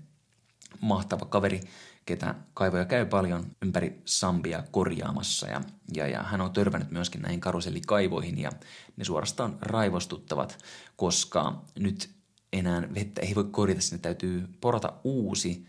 mahtava 0.80 1.24
kaveri, 1.24 1.60
ketä 2.06 2.34
kaivoja 2.54 2.84
käy 2.84 3.06
paljon 3.06 3.44
ympäri 3.62 4.02
Sambia 4.04 4.62
korjaamassa. 4.70 5.48
Ja, 5.48 5.60
ja, 5.94 6.08
ja 6.08 6.22
hän 6.22 6.40
on 6.40 6.52
törmännyt 6.52 6.90
myöskin 6.90 7.22
näihin 7.22 7.40
karusellikaivoihin 7.40 8.38
ja 8.38 8.50
ne 8.96 9.04
suorastaan 9.04 9.58
raivostuttavat, 9.60 10.58
koska 10.96 11.62
nyt 11.78 12.10
enää 12.52 12.94
vettä 12.94 13.20
ei 13.20 13.34
voi 13.34 13.44
korjata, 13.44 13.80
sinne 13.80 14.02
täytyy 14.02 14.48
porata 14.60 14.92
uusi 15.04 15.66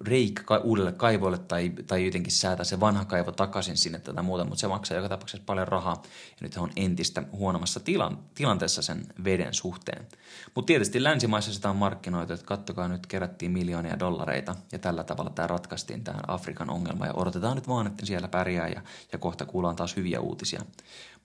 reikä 0.00 0.58
uudelle 0.58 0.92
kaivoille 0.92 1.38
tai, 1.38 1.72
tai 1.86 2.04
jotenkin 2.04 2.32
säätää 2.32 2.64
se 2.64 2.80
vanha 2.80 3.04
kaivo 3.04 3.32
takaisin 3.32 3.76
sinne 3.76 3.98
tätä 3.98 4.22
muuta, 4.22 4.44
mutta 4.44 4.60
se 4.60 4.68
maksaa 4.68 4.96
joka 4.96 5.08
tapauksessa 5.08 5.44
paljon 5.46 5.68
rahaa 5.68 6.02
ja 6.30 6.36
nyt 6.40 6.56
on 6.56 6.70
entistä 6.76 7.22
huonommassa 7.32 7.80
tilan, 7.80 8.18
tilanteessa 8.34 8.82
sen 8.82 9.06
veden 9.24 9.54
suhteen. 9.54 10.06
Mutta 10.54 10.66
tietysti 10.66 11.04
länsimaissa 11.04 11.52
sitä 11.52 11.70
on 11.70 11.76
markkinoitu, 11.76 12.32
että 12.32 12.46
kattokaa 12.46 12.88
nyt 12.88 13.06
kerättiin 13.06 13.52
miljoonia 13.52 13.98
dollareita 13.98 14.56
ja 14.72 14.78
tällä 14.78 15.04
tavalla 15.04 15.30
tämä 15.30 15.46
ratkaistiin 15.46 16.04
tähän 16.04 16.30
Afrikan 16.30 16.70
ongelma 16.70 17.06
ja 17.06 17.14
odotetaan 17.14 17.56
nyt 17.56 17.68
vaan, 17.68 17.86
että 17.86 18.06
siellä 18.06 18.28
pärjää 18.28 18.68
ja, 18.68 18.82
ja 19.12 19.18
kohta 19.18 19.46
kuullaan 19.46 19.76
taas 19.76 19.96
hyviä 19.96 20.20
uutisia, 20.20 20.62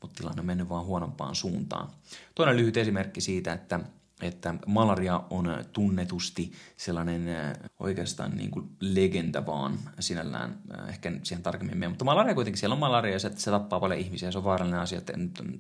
mutta 0.02 0.18
tilanne 0.18 0.40
on 0.40 0.46
mennyt 0.46 0.70
vaan 0.70 0.86
huonompaan 0.86 1.36
suuntaan. 1.36 1.90
Toinen 2.36 2.58
lyhyt 2.58 2.78
esimerkki 2.78 3.22
siitä, 3.22 3.54
että 3.54 3.80
että 4.22 4.54
malaria 4.68 5.24
on 5.30 5.64
tunnetusti 5.74 6.52
sellainen 6.78 7.28
äh, 7.28 7.54
oikeastaan 7.80 8.38
niin 8.38 8.52
kuin 8.52 8.70
legenda 8.80 9.46
vaan 9.46 9.80
sinällään, 10.00 10.58
äh, 10.80 10.90
ehkä 10.90 11.12
siihen 11.24 11.44
tarkemmin 11.44 11.78
mene, 11.78 11.90
mutta 11.90 12.06
malaria 12.06 12.36
kuitenkin, 12.36 12.60
siellä 12.60 12.74
on 12.74 12.80
malaria 12.80 13.14
ja 13.14 13.20
se, 13.20 13.32
se 13.36 13.52
tappaa 13.52 13.80
paljon 13.80 14.00
ihmisiä, 14.00 14.32
se 14.32 14.38
on 14.38 14.44
vaarallinen 14.44 14.82
asia, 14.82 15.02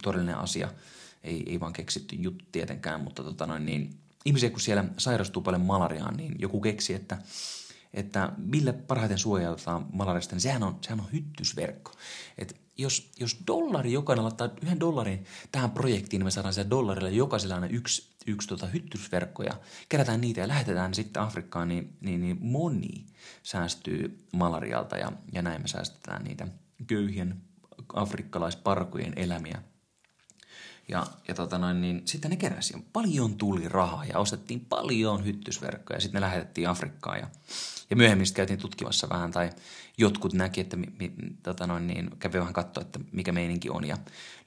todellinen 0.03 0.37
asia, 0.37 0.69
ei, 1.23 1.43
ei 1.47 1.59
vaan 1.59 1.73
keksitty 1.73 2.15
juttu 2.15 2.45
tietenkään, 2.51 3.01
mutta 3.01 3.23
tota 3.23 3.47
noin, 3.47 3.65
niin, 3.65 3.89
ihmisiä 4.25 4.49
kun 4.49 4.59
siellä 4.59 4.85
sairastuu 4.97 5.41
paljon 5.41 5.65
malariaan, 5.65 6.17
niin 6.17 6.35
joku 6.39 6.61
keksi, 6.61 6.93
että 6.93 7.17
että 7.93 8.31
millä 8.37 8.73
parhaiten 8.73 9.17
suojautetaan 9.17 9.85
malariasta, 9.93 10.35
niin 10.35 10.41
sehän 10.41 10.63
on, 10.63 10.77
sehän 10.81 10.99
on 10.99 11.11
hyttysverkko. 11.13 11.91
Et 12.37 12.61
jos, 12.77 13.11
jos 13.19 13.37
dollari 13.47 13.93
jokainen 13.93 14.23
laittaa 14.23 14.49
yhden 14.61 14.79
dollarin 14.79 15.25
tähän 15.51 15.71
projektiin, 15.71 16.19
niin 16.19 16.27
me 16.27 16.31
saadaan 16.31 16.53
siellä 16.53 16.69
dollarilla 16.69 17.09
jokaisella 17.09 17.55
aina 17.55 17.67
yksi, 17.67 18.09
yksi 18.27 18.47
tota 18.47 18.67
hyttysverkko 18.67 19.43
ja 19.43 19.53
kerätään 19.89 20.21
niitä 20.21 20.41
ja 20.41 20.47
lähetetään 20.47 20.93
sitten 20.93 21.23
Afrikkaan, 21.23 21.67
niin, 21.67 21.97
niin, 22.01 22.21
niin 22.21 22.37
moni 22.41 23.05
säästyy 23.43 24.19
malarialta 24.33 24.97
ja, 24.97 25.11
ja 25.33 25.41
näin 25.41 25.61
me 25.61 25.67
säästetään 25.67 26.23
niitä 26.23 26.47
köyhien 26.87 27.41
afrikkalaisparkujen 27.93 29.13
elämiä. 29.15 29.61
Ja, 30.89 31.07
ja 31.27 31.33
tota 31.33 31.57
noin, 31.57 31.81
niin 31.81 32.01
sitten 32.05 32.31
ne 32.31 32.37
keräsi. 32.37 32.85
Paljon 32.93 33.37
tuli 33.37 33.69
rahaa 33.69 34.05
ja 34.05 34.19
ostettiin 34.19 34.65
paljon 34.65 35.25
hyttysverkkoja 35.25 35.97
ja 35.97 36.01
sitten 36.01 36.21
ne 36.21 36.25
lähetettiin 36.25 36.69
Afrikkaan. 36.69 37.19
Ja, 37.19 37.27
ja 37.89 37.95
myöhemmin 37.95 38.25
sitten 38.25 38.41
käytiin 38.41 38.59
tutkimassa 38.59 39.09
vähän 39.09 39.31
tai 39.31 39.49
jotkut 39.97 40.33
näki, 40.33 40.61
että 40.61 40.77
mi, 40.77 40.85
mi, 40.99 41.11
tota 41.43 41.67
noin, 41.67 41.87
niin, 41.87 42.09
kävi 42.19 42.39
vähän 42.39 42.53
katsoa, 42.53 42.81
että 42.81 42.99
mikä 43.11 43.31
meininki 43.31 43.69
on. 43.69 43.87
Ja 43.87 43.97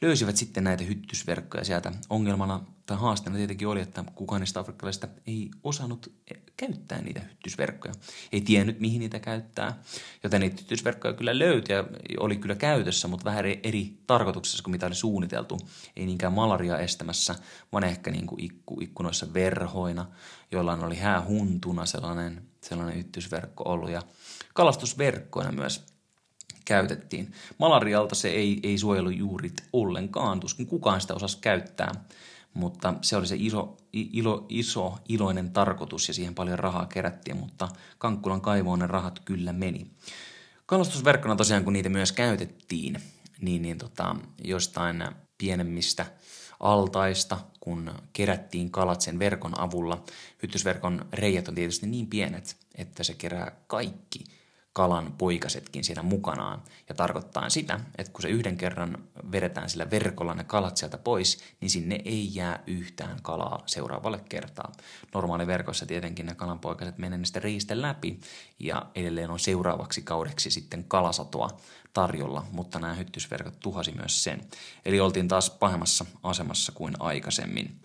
löysivät 0.02 0.36
sitten 0.36 0.64
näitä 0.64 0.84
hyttysverkkoja 0.84 1.64
sieltä. 1.64 1.92
Ongelmana 2.10 2.60
tai 2.86 2.96
haasteena 2.96 3.36
tietenkin 3.36 3.68
oli, 3.68 3.80
että 3.80 4.04
kukaan 4.14 4.40
niistä 4.40 4.60
afrikkalaisista 4.60 5.08
ei 5.26 5.50
osannut 5.64 6.12
käyttää 6.56 7.02
niitä 7.02 7.20
hyttysverkkoja. 7.20 7.94
Ei 8.32 8.40
tiennyt, 8.40 8.80
mihin 8.80 9.00
niitä 9.00 9.18
käyttää. 9.18 9.82
Joten 10.22 10.40
niitä 10.40 10.56
hyttysverkkoja 10.60 11.14
kyllä 11.14 11.38
löytyi 11.38 11.76
ja 11.76 11.84
oli 12.20 12.36
kyllä 12.36 12.54
käytössä, 12.54 13.08
mutta 13.08 13.24
vähän 13.24 13.44
eri, 13.62 13.98
tarkoituksessa 14.06 14.62
kuin 14.62 14.72
mitä 14.72 14.86
oli 14.86 14.94
suunniteltu. 14.94 15.58
Ei 15.96 16.06
niinkään 16.06 16.32
malaria 16.32 16.78
estämässä, 16.78 17.34
vaan 17.72 17.84
ehkä 17.84 18.10
niin 18.10 18.26
kuin 18.26 18.44
ikku, 18.44 18.78
ikkunoissa 18.80 19.34
verhoina, 19.34 20.06
jollain 20.52 20.84
oli 20.84 20.96
häähuntuna 20.96 21.86
sellainen, 21.86 22.42
sellainen 22.60 22.96
hyttysverkko 22.96 23.64
ollut. 23.66 23.90
Ja 23.90 24.02
kalastusverkkoina 24.54 25.52
myös 25.52 25.89
käytettiin. 26.64 27.32
Malarialta 27.58 28.14
se 28.14 28.28
ei, 28.28 28.60
ei 28.62 28.78
suojelu 28.78 29.10
juuri 29.10 29.52
ollenkaan, 29.72 30.40
tuskin 30.40 30.66
kukaan 30.66 31.00
sitä 31.00 31.14
osasi 31.14 31.38
käyttää, 31.40 31.92
mutta 32.54 32.94
se 33.02 33.16
oli 33.16 33.26
se 33.26 33.36
iso, 33.38 33.76
ilo, 33.92 34.46
iso 34.48 34.98
iloinen 35.08 35.50
tarkoitus 35.50 36.08
ja 36.08 36.14
siihen 36.14 36.34
paljon 36.34 36.58
rahaa 36.58 36.86
kerättiin, 36.86 37.36
mutta 37.36 37.68
Kankkulan 37.98 38.40
kaivoon 38.40 38.78
ne 38.78 38.86
rahat 38.86 39.20
kyllä 39.24 39.52
meni. 39.52 39.90
Kalastusverkkona 40.66 41.36
tosiaan, 41.36 41.64
kun 41.64 41.72
niitä 41.72 41.88
myös 41.88 42.12
käytettiin, 42.12 43.02
niin, 43.40 43.62
niin 43.62 43.78
tota, 43.78 44.16
jostain 44.44 45.04
pienemmistä 45.38 46.06
altaista, 46.60 47.38
kun 47.60 47.94
kerättiin 48.12 48.70
kalat 48.70 49.00
sen 49.00 49.18
verkon 49.18 49.60
avulla. 49.60 50.04
Hyttysverkon 50.42 51.06
reijät 51.12 51.48
on 51.48 51.54
tietysti 51.54 51.86
niin 51.86 52.06
pienet, 52.06 52.56
että 52.74 53.04
se 53.04 53.14
kerää 53.14 53.52
kaikki– 53.66 54.24
kalan 54.72 55.14
poikasetkin 55.18 55.84
siinä 55.84 56.02
mukanaan. 56.02 56.62
Ja 56.88 56.94
tarkoittaa 56.94 57.50
sitä, 57.50 57.80
että 57.98 58.12
kun 58.12 58.22
se 58.22 58.28
yhden 58.28 58.56
kerran 58.56 58.98
vedetään 59.32 59.70
sillä 59.70 59.90
verkolla 59.90 60.34
ne 60.34 60.44
kalat 60.44 60.76
sieltä 60.76 60.98
pois, 60.98 61.38
niin 61.60 61.70
sinne 61.70 62.00
ei 62.04 62.34
jää 62.34 62.62
yhtään 62.66 63.18
kalaa 63.22 63.62
seuraavalle 63.66 64.20
kertaa. 64.28 64.72
Normaali 65.14 65.46
verkossa 65.46 65.86
tietenkin 65.86 66.26
ne 66.26 66.34
kalanpoikaset 66.34 66.98
menee 66.98 67.18
niistä 67.18 67.40
riistä 67.40 67.82
läpi 67.82 68.20
ja 68.58 68.86
edelleen 68.94 69.30
on 69.30 69.38
seuraavaksi 69.38 70.02
kaudeksi 70.02 70.50
sitten 70.50 70.84
kalasatoa 70.84 71.60
tarjolla, 71.92 72.46
mutta 72.52 72.78
nämä 72.78 72.94
hyttysverkot 72.94 73.60
tuhasi 73.60 73.92
myös 73.92 74.24
sen. 74.24 74.40
Eli 74.84 75.00
oltiin 75.00 75.28
taas 75.28 75.50
pahemmassa 75.50 76.04
asemassa 76.22 76.72
kuin 76.72 76.94
aikaisemmin. 76.98 77.80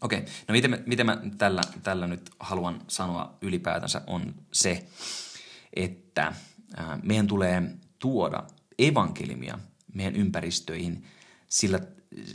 Okei, 0.00 0.20
no 0.20 0.52
miten, 0.52 0.82
miten 0.86 1.06
mä 1.06 1.18
tällä, 1.38 1.62
tällä 1.82 2.06
nyt 2.06 2.30
haluan 2.40 2.82
sanoa 2.88 3.34
ylipäätänsä 3.40 4.02
on 4.06 4.34
se, 4.52 4.86
että 5.76 6.32
meidän 7.02 7.26
tulee 7.26 7.62
tuoda 7.98 8.46
evankelimia 8.78 9.58
meidän 9.94 10.16
ympäristöihin 10.16 11.04
sillä 11.48 11.80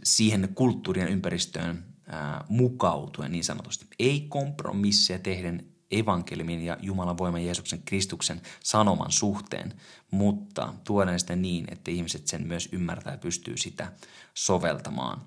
siihen 0.03 0.49
kulttuurien 0.55 1.07
ympäristöön 1.07 1.85
mukautuen 2.49 3.31
niin 3.31 3.43
sanotusti. 3.43 3.87
Ei 3.99 4.25
kompromisseja 4.29 5.19
tehden 5.19 5.65
evankelimin 5.91 6.61
ja 6.61 6.77
Jumalan 6.81 7.17
voiman 7.17 7.45
Jeesuksen 7.45 7.81
Kristuksen 7.85 8.41
sanoman 8.63 9.11
suhteen, 9.11 9.73
mutta 10.11 10.73
tuoda 10.83 11.17
sitä 11.17 11.35
niin, 11.35 11.65
että 11.71 11.91
ihmiset 11.91 12.27
sen 12.27 12.47
myös 12.47 12.69
ymmärtää 12.71 13.13
ja 13.13 13.17
pystyy 13.17 13.57
sitä 13.57 13.91
soveltamaan. 14.33 15.21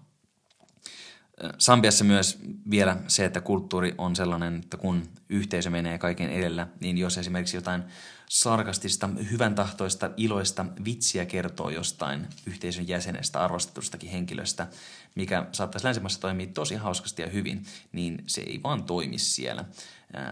Sambiassa 1.59 2.05
myös 2.05 2.39
vielä 2.71 2.97
se, 3.09 3.25
että 3.25 3.41
kulttuuri 3.41 3.95
on 3.99 4.17
sellainen, 4.17 4.57
että 4.57 4.77
kun 4.77 5.03
yhteisö 5.29 5.71
menee 5.71 5.99
kaiken 5.99 6.31
edellä, 6.31 6.67
niin 6.81 6.99
jos 6.99 7.19
esimerkiksi 7.19 7.57
jotain 7.57 7.83
sarkastista, 8.29 9.09
hyvän 9.31 9.55
tahtoista, 9.55 10.11
iloista 10.17 10.67
vitsiä 10.85 11.27
kertoo 11.27 11.71
jostain 11.71 12.27
yhteisön 12.47 12.89
jäsenestä, 12.89 13.41
arvostetustakin 13.41 14.11
henkilöstä, 14.11 14.67
mikä 15.15 15.47
saattaisi 15.53 15.87
länsimaissa 15.87 16.21
toimia 16.21 16.47
tosi 16.47 16.75
hauskasti 16.75 17.23
ja 17.23 17.29
hyvin, 17.29 17.65
niin 17.93 18.25
se 18.27 18.41
ei 18.41 18.61
vaan 18.63 18.85
toimi 18.85 19.19
siellä. 19.19 19.65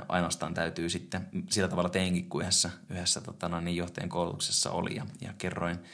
ainoastaan 0.08 0.54
täytyy 0.54 0.88
sitten 0.88 1.28
sillä 1.50 1.68
tavalla 1.68 1.88
teinkin, 1.88 2.28
kuin 2.28 2.42
yhdessä, 2.42 2.70
yhdessä 2.90 3.20
tota, 3.20 3.48
no, 3.48 3.60
niin 3.60 3.76
johtajan 3.76 4.08
koulutuksessa 4.08 4.70
oli 4.70 4.96
ja, 4.96 5.06
ja 5.20 5.34
kerroin– 5.38 5.78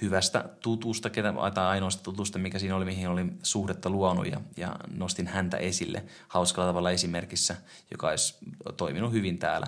hyvästä 0.00 0.44
tutusta, 0.60 1.10
ketä, 1.10 1.34
tai 1.54 1.66
ainoasta 1.66 2.02
tutusta, 2.02 2.38
mikä 2.38 2.58
siinä 2.58 2.76
oli, 2.76 2.84
mihin 2.84 3.08
oli 3.08 3.26
suhdetta 3.42 3.90
luonut 3.90 4.26
ja, 4.26 4.40
ja 4.56 4.76
nostin 4.96 5.26
häntä 5.26 5.56
esille 5.56 6.04
hauskalla 6.28 6.70
tavalla 6.70 6.90
esimerkissä, 6.90 7.56
joka 7.90 8.08
olisi 8.08 8.36
toiminut 8.76 9.12
hyvin 9.12 9.38
täällä, 9.38 9.66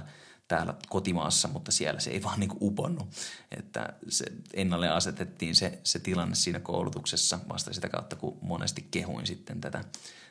täällä 0.48 0.74
kotimaassa, 0.88 1.48
mutta 1.48 1.72
siellä 1.72 2.00
se 2.00 2.10
ei 2.10 2.22
vaan 2.22 2.40
niin 2.40 2.50
uponnut. 2.60 3.08
Että 3.50 3.92
se 4.08 4.24
ennalle 4.54 4.88
asetettiin 4.88 5.54
se, 5.54 5.78
se 5.84 5.98
tilanne 5.98 6.34
siinä 6.34 6.60
koulutuksessa 6.60 7.38
vasta 7.48 7.72
sitä 7.72 7.88
kautta, 7.88 8.16
kun 8.16 8.38
monesti 8.42 8.88
kehuin 8.90 9.26
sitten 9.26 9.60
tätä 9.60 9.84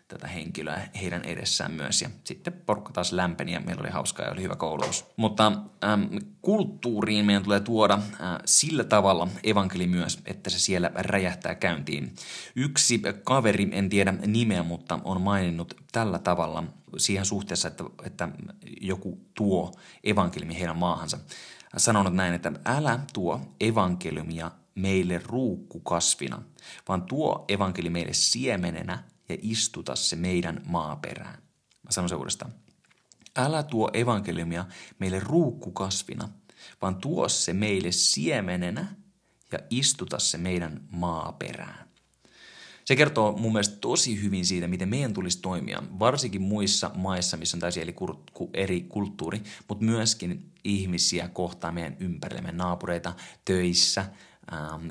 tätä 0.09 0.27
henkilöä 0.27 0.81
heidän 1.01 1.23
edessään 1.23 1.71
myös. 1.71 2.01
Ja 2.01 2.09
sitten 2.23 2.53
porukka 2.53 2.93
taas 2.93 3.11
lämpeni 3.11 3.53
ja 3.53 3.59
meillä 3.59 3.81
oli 3.81 3.89
hauskaa 3.89 4.25
ja 4.25 4.31
oli 4.31 4.41
hyvä 4.41 4.55
koulutus. 4.55 5.05
Mutta 5.17 5.51
äm, 5.83 6.09
kulttuuriin 6.41 7.25
meidän 7.25 7.43
tulee 7.43 7.59
tuoda 7.59 7.93
äh, 7.93 8.01
sillä 8.45 8.83
tavalla 8.83 9.27
evankeli 9.43 9.87
myös, 9.87 10.19
että 10.25 10.49
se 10.49 10.59
siellä 10.59 10.91
räjähtää 10.95 11.55
käyntiin. 11.55 12.15
Yksi 12.55 13.01
kaveri, 13.23 13.69
en 13.71 13.89
tiedä 13.89 14.11
nimeä, 14.11 14.63
mutta 14.63 14.99
on 15.03 15.21
maininnut 15.21 15.73
tällä 15.91 16.19
tavalla 16.19 16.63
siihen 16.97 17.25
suhteessa, 17.25 17.67
että, 17.67 17.83
että 18.03 18.29
joku 18.81 19.17
tuo 19.33 19.71
evankeliumi 20.03 20.59
heidän 20.59 20.77
maahansa. 20.77 21.19
Sanonut 21.77 22.13
näin, 22.13 22.33
että 22.33 22.51
älä 22.65 22.99
tuo 23.13 23.41
evankeliumia 23.59 24.51
meille 24.75 25.21
ruukkukasvina, 25.25 26.41
vaan 26.87 27.01
tuo 27.01 27.45
evankeli 27.47 27.89
meille 27.89 28.13
siemenenä 28.13 29.03
ja 29.29 29.37
istuta 29.41 29.95
se 29.95 30.15
meidän 30.15 30.61
maaperään. 30.65 31.41
Mä 31.83 31.91
sanon 31.91 32.09
se 32.09 32.15
uudestaan. 32.15 32.53
Älä 33.37 33.63
tuo 33.63 33.89
evankeliumia 33.93 34.65
meille 34.99 35.19
ruukkukasvina, 35.19 36.29
vaan 36.81 36.95
tuo 36.95 37.29
se 37.29 37.53
meille 37.53 37.91
siemenenä 37.91 38.95
ja 39.51 39.59
istuta 39.69 40.19
se 40.19 40.37
meidän 40.37 40.87
maaperään. 40.91 41.89
Se 42.85 42.95
kertoo 42.95 43.37
mun 43.37 43.51
mielestä 43.51 43.77
tosi 43.81 44.21
hyvin 44.21 44.45
siitä, 44.45 44.67
miten 44.67 44.89
meidän 44.89 45.13
tulisi 45.13 45.41
toimia, 45.41 45.83
varsinkin 45.99 46.41
muissa 46.41 46.91
maissa, 46.95 47.37
missä 47.37 47.57
on 47.57 47.61
täysin 47.61 47.83
eri 48.53 48.81
kulttuuri, 48.81 49.43
mutta 49.67 49.85
myöskin 49.85 50.51
ihmisiä 50.63 51.27
kohtaa 51.27 51.71
meidän 51.71 51.97
ympärille, 51.99 52.41
meidän 52.41 52.57
naapureita 52.57 53.13
töissä, 53.45 54.05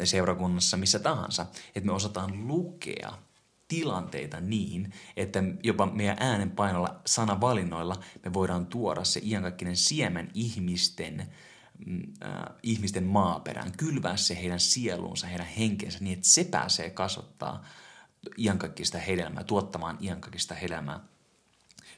seurakunnassa, 0.05 0.77
missä 0.77 0.99
tahansa. 0.99 1.47
Että 1.75 1.87
me 1.87 1.93
osataan 1.93 2.49
lukea 2.49 3.13
tilanteita 3.69 4.41
niin, 4.41 4.93
että 5.17 5.43
jopa 5.63 5.87
meidän 5.87 6.17
äänen 6.21 6.51
painolla 6.51 7.01
sanavalinnoilla 7.07 7.97
me 8.25 8.33
voidaan 8.33 8.67
tuoda 8.67 9.05
se 9.05 9.21
iankaikkinen 9.25 9.77
siemen 9.77 10.31
ihmisten, 10.35 11.33
mm, 11.87 12.03
äh, 12.25 12.57
ihmisten 12.63 13.05
maaperään, 13.05 13.73
kylvää 13.77 14.17
se 14.17 14.37
heidän 14.43 14.61
sielunsa, 14.61 15.27
heidän 15.27 15.47
henkensä 15.47 15.99
niin, 16.01 16.17
että 16.17 16.29
se 16.29 16.45
pääsee 16.45 16.91
kasvattaa 16.91 17.65
iankaikkista 18.39 18.99
hedelmää, 18.99 19.45
tuottamaan 19.45 19.99
iankaikkista 20.01 20.55
hedelmää 20.55 21.01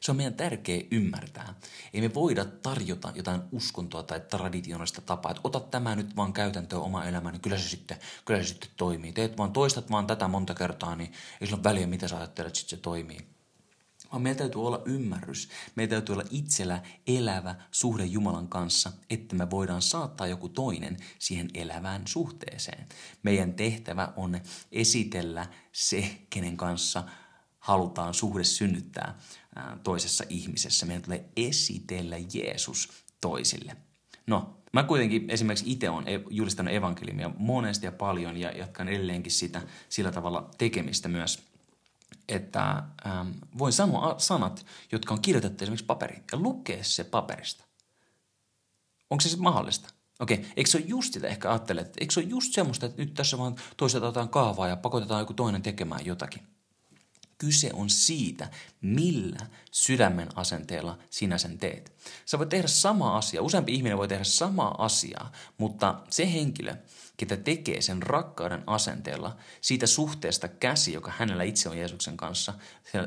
se 0.00 0.10
on 0.10 0.16
meidän 0.16 0.34
tärkeä 0.34 0.82
ymmärtää. 0.90 1.54
Ei 1.92 2.00
me 2.00 2.14
voida 2.14 2.44
tarjota 2.44 3.12
jotain 3.14 3.40
uskontoa 3.52 4.02
tai 4.02 4.20
traditionaalista 4.20 5.00
tapaa, 5.00 5.30
että 5.30 5.40
ota 5.44 5.60
tämä 5.60 5.96
nyt 5.96 6.16
vaan 6.16 6.32
käytäntöön 6.32 6.82
oma 6.82 7.04
elämään, 7.04 7.32
niin 7.32 7.42
kyllä 7.42 7.58
se 7.58 7.68
sitten, 7.68 7.96
kyllä 8.24 8.42
se 8.42 8.48
sitten 8.48 8.70
toimii. 8.76 9.12
Teet 9.12 9.38
vaan, 9.38 9.52
toistat 9.52 9.90
vaan 9.90 10.06
tätä 10.06 10.28
monta 10.28 10.54
kertaa, 10.54 10.96
niin 10.96 11.12
ei 11.40 11.46
sillä 11.46 11.56
ole 11.56 11.64
väliä, 11.64 11.86
mitä 11.86 12.08
sä 12.08 12.16
ajattelet, 12.16 12.48
että 12.48 12.58
sitten 12.58 12.78
se 12.78 12.82
toimii 12.82 13.40
vaan 14.12 14.22
meillä 14.22 14.38
täytyy 14.38 14.66
olla 14.66 14.82
ymmärrys. 14.84 15.48
Meillä 15.76 15.90
täytyy 15.90 16.12
olla 16.12 16.24
itsellä 16.30 16.82
elävä 17.06 17.54
suhde 17.70 18.04
Jumalan 18.04 18.48
kanssa, 18.48 18.92
että 19.10 19.36
me 19.36 19.50
voidaan 19.50 19.82
saattaa 19.82 20.26
joku 20.26 20.48
toinen 20.48 20.96
siihen 21.18 21.50
elävään 21.54 22.02
suhteeseen. 22.06 22.86
Meidän 23.22 23.54
tehtävä 23.54 24.12
on 24.16 24.40
esitellä 24.72 25.46
se, 25.72 26.16
kenen 26.30 26.56
kanssa 26.56 27.04
halutaan 27.58 28.14
suhde 28.14 28.44
synnyttää 28.44 29.18
toisessa 29.82 30.24
ihmisessä. 30.28 30.86
Meidän 30.86 31.02
tulee 31.02 31.24
esitellä 31.36 32.16
Jeesus 32.34 32.88
toisille. 33.20 33.76
No, 34.26 34.56
mä 34.72 34.82
kuitenkin 34.82 35.30
esimerkiksi 35.30 35.72
itse 35.72 35.90
olen 35.90 36.24
julistanut 36.30 36.74
evankeliumia 36.74 37.30
monesti 37.38 37.86
ja 37.86 37.92
paljon 37.92 38.36
ja 38.36 38.50
jatkan 38.50 38.88
edelleenkin 38.88 39.32
sitä 39.32 39.62
sillä 39.88 40.12
tavalla 40.12 40.50
tekemistä 40.58 41.08
myös, 41.08 41.42
että 42.28 42.82
ähm, 43.06 43.28
voin 43.58 43.72
sanoa 43.72 44.14
sanat, 44.18 44.66
jotka 44.92 45.14
on 45.14 45.22
kirjoitettu 45.22 45.64
esimerkiksi 45.64 45.86
paperiin 45.86 46.22
ja 46.32 46.38
lukea 46.38 46.84
se 46.84 47.04
paperista. 47.04 47.64
Onko 49.10 49.20
se 49.20 49.28
sitten 49.28 49.44
mahdollista? 49.44 49.88
Okei, 50.20 50.46
eikö 50.56 50.70
se 50.70 50.78
ole 50.78 50.86
just 50.86 51.12
sitä 51.12 51.28
ehkä 51.28 51.50
ajattelet, 51.50 51.86
että 51.86 51.98
eikö 52.00 52.14
se 52.14 52.20
ole 52.20 52.28
just 52.28 52.52
semmoista, 52.52 52.86
että 52.86 53.02
nyt 53.02 53.14
tässä 53.14 53.38
vaan 53.38 53.56
toistetaan 53.76 54.28
kaavaa 54.28 54.68
ja 54.68 54.76
pakotetaan 54.76 55.20
joku 55.20 55.34
toinen 55.34 55.62
tekemään 55.62 56.06
jotakin. 56.06 56.42
Kyse 57.40 57.70
on 57.72 57.90
siitä, 57.90 58.48
millä 58.80 59.46
sydämen 59.70 60.28
asenteella 60.34 60.98
sinä 61.10 61.38
sen 61.38 61.58
teet. 61.58 61.92
Sä 62.26 62.38
voit 62.38 62.48
tehdä 62.48 62.68
sama 62.68 63.16
asia, 63.16 63.42
useampi 63.42 63.74
ihminen 63.74 63.98
voi 63.98 64.08
tehdä 64.08 64.24
samaa 64.24 64.84
asiaa, 64.84 65.32
mutta 65.58 66.02
se 66.10 66.32
henkilö, 66.32 66.76
ketä 67.20 67.36
tekee 67.36 67.80
sen 67.80 68.02
rakkauden 68.02 68.62
asenteella 68.66 69.36
siitä 69.60 69.86
suhteesta 69.86 70.48
käsi, 70.48 70.92
joka 70.92 71.12
hänellä 71.18 71.42
itse 71.42 71.68
on 71.68 71.78
Jeesuksen 71.78 72.16
kanssa, 72.16 72.54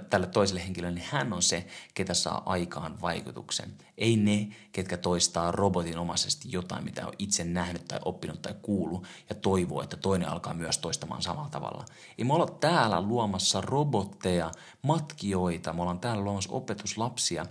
tälle 0.10 0.28
toiselle 0.28 0.64
henkilölle, 0.64 0.96
niin 0.96 1.08
hän 1.12 1.34
on 1.34 1.42
se, 1.42 1.68
ketä 1.94 2.14
saa 2.14 2.44
aikaan 2.46 3.02
vaikutuksen. 3.02 3.74
Ei 3.98 4.16
ne, 4.16 4.48
ketkä 4.72 4.98
toistaa 4.98 5.52
robotinomaisesti 5.52 6.52
jotain, 6.52 6.84
mitä 6.84 7.08
on 7.08 7.14
itse 7.20 7.44
nähnyt 7.44 7.86
tai 7.88 8.00
oppinut 8.06 8.42
tai 8.42 8.56
kuullut 8.62 9.08
ja 9.30 9.36
toivoo, 9.36 9.82
että 9.82 9.98
toinen 9.98 10.30
alkaa 10.30 10.54
myös 10.54 10.78
toistamaan 10.78 11.22
samalla 11.22 11.50
tavalla. 11.50 11.86
Ei 12.18 12.26
me 12.26 12.34
olla 12.34 12.58
täällä 12.60 13.02
luomassa 13.02 13.62
robotteja, 13.62 14.52
matkijoita, 14.82 15.74
me 15.74 15.82
ollaan 15.82 16.00
täällä 16.00 16.24
luomassa 16.24 16.54
opetuslapsia, 16.54 17.46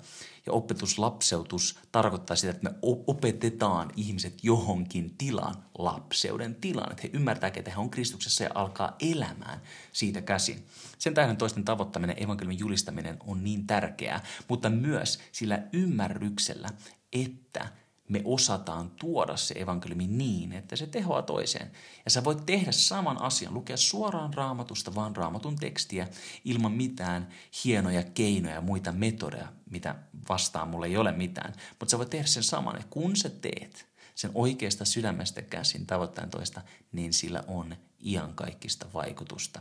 ja 0.47 0.53
opetuslapseutus 0.53 1.79
tarkoittaa 1.93 2.37
sitä, 2.37 2.51
että 2.51 2.71
me 2.71 2.75
opetetaan 3.07 3.91
ihmiset 3.97 4.45
johonkin 4.45 5.15
tilaan, 5.19 5.55
lapseuden 5.79 6.55
tilaan. 6.55 6.93
Että 6.93 7.03
he 7.03 7.11
ymmärtää, 7.13 7.51
että 7.57 7.71
he 7.71 7.77
on 7.77 7.91
Kristuksessa 7.91 8.45
ja 8.45 8.51
alkaa 8.55 8.97
elämään 9.01 9.61
siitä 9.93 10.21
käsin. 10.21 10.67
Sen 10.99 11.15
tähden 11.15 11.37
toisten 11.37 11.65
tavoittaminen, 11.65 12.23
evankeliumin 12.23 12.59
julistaminen 12.59 13.17
on 13.27 13.45
niin 13.45 13.67
tärkeää, 13.67 14.21
mutta 14.49 14.71
myös 14.71 15.19
sillä 15.33 15.63
ymmärryksellä, 15.73 16.69
että– 17.13 17.69
me 18.13 18.23
osataan 18.25 18.91
tuoda 18.91 19.37
se 19.37 19.55
evankeliumi 19.59 20.07
niin, 20.07 20.53
että 20.53 20.77
se 20.77 20.87
tehoaa 20.87 21.23
toiseen. 21.23 21.71
Ja 22.05 22.11
sä 22.11 22.25
voit 22.25 22.47
tehdä 22.47 22.73
saman 22.73 23.23
asian, 23.23 23.55
lukea 23.55 23.77
suoraan 23.77 24.35
raamatusta, 24.35 24.95
vaan 24.95 25.17
raamatun 25.17 25.57
tekstiä, 25.57 26.09
ilman 26.45 26.73
mitään 26.73 27.29
hienoja 27.65 28.03
keinoja 28.03 28.55
ja 28.55 28.61
muita 28.61 28.93
metodeja, 28.93 29.49
mitä 29.71 29.95
vastaan 30.29 30.69
mulle 30.69 30.87
ei 30.87 30.97
ole 30.97 31.13
mitään. 31.13 31.55
Mutta 31.79 31.91
sä 31.91 31.99
voit 31.99 32.11
tehdä 32.11 32.27
sen 32.27 32.43
saman, 32.43 32.77
että 32.77 32.89
kun 32.91 33.17
sä 33.17 33.31
teet 33.31 33.87
sen 34.15 34.31
oikeasta 34.35 34.85
sydämestä 34.85 35.43
käsin 35.43 35.87
tavoittain 35.87 36.31
toista, 36.31 36.61
niin 36.93 37.13
sillä 37.13 37.45
on 37.47 37.77
iankaikkista 38.05 38.87
vaikutusta. 38.95 39.61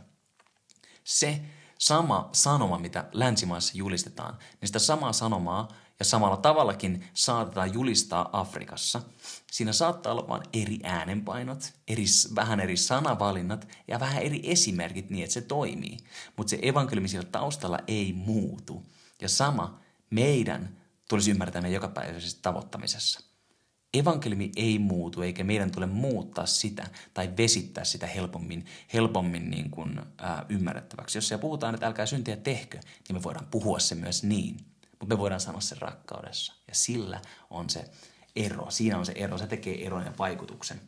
Se 1.04 1.40
sama 1.78 2.28
sanoma, 2.32 2.78
mitä 2.78 3.04
länsimaissa 3.12 3.72
julistetaan, 3.76 4.38
niin 4.60 4.68
sitä 4.68 4.78
samaa 4.78 5.12
sanomaa 5.12 5.68
ja 5.98 6.04
samalla 6.04 6.36
tavallakin 6.36 7.04
saatetaan 7.14 7.74
julistaa 7.74 8.30
Afrikassa. 8.32 9.02
Siinä 9.52 9.72
saattaa 9.72 10.12
olla 10.12 10.28
vain 10.28 10.42
eri 10.52 10.78
äänenpainot, 10.82 11.72
eri, 11.88 12.04
vähän 12.34 12.60
eri 12.60 12.76
sanavalinnat 12.76 13.68
ja 13.88 14.00
vähän 14.00 14.22
eri 14.22 14.40
esimerkit 14.44 15.10
niin, 15.10 15.24
että 15.24 15.34
se 15.34 15.40
toimii. 15.40 15.96
Mutta 16.36 16.50
se 16.50 16.58
evankeliumi 16.62 17.08
siellä 17.08 17.28
taustalla 17.32 17.78
ei 17.86 18.12
muutu. 18.12 18.86
Ja 19.20 19.28
sama 19.28 19.80
meidän 20.10 20.76
tulisi 21.08 21.30
ymmärtää 21.30 21.62
meidän 21.62 21.74
jokapäiväisessä 21.74 22.38
tavoittamisessa. 22.42 23.20
Evankeliumi 23.94 24.52
ei 24.56 24.78
muutu, 24.78 25.22
eikä 25.22 25.44
meidän 25.44 25.70
tule 25.70 25.86
muuttaa 25.86 26.46
sitä 26.46 26.86
tai 27.14 27.30
vesittää 27.36 27.84
sitä 27.84 28.06
helpommin, 28.06 28.66
helpommin 28.92 29.50
niin 29.50 29.70
kuin, 29.70 30.00
ää, 30.18 30.46
ymmärrettäväksi. 30.48 31.18
Jos 31.18 31.28
siellä 31.28 31.42
puhutaan, 31.42 31.74
että 31.74 31.86
älkää 31.86 32.06
syntiä 32.06 32.36
tehkö, 32.36 32.78
niin 33.08 33.16
me 33.16 33.22
voidaan 33.22 33.46
puhua 33.50 33.78
se 33.78 33.94
myös 33.94 34.22
niin– 34.22 34.56
mutta 35.02 35.14
me 35.14 35.18
voidaan 35.18 35.40
sanoa 35.40 35.60
sen 35.60 35.78
rakkaudessa. 35.78 36.54
Ja 36.68 36.74
sillä 36.74 37.20
on 37.50 37.70
se 37.70 37.90
ero. 38.36 38.70
Siinä 38.70 38.98
on 38.98 39.06
se 39.06 39.12
ero. 39.12 39.38
Se 39.38 39.46
tekee 39.46 39.86
eron 39.86 40.04
ja 40.04 40.12
vaikutuksen. 40.18 40.80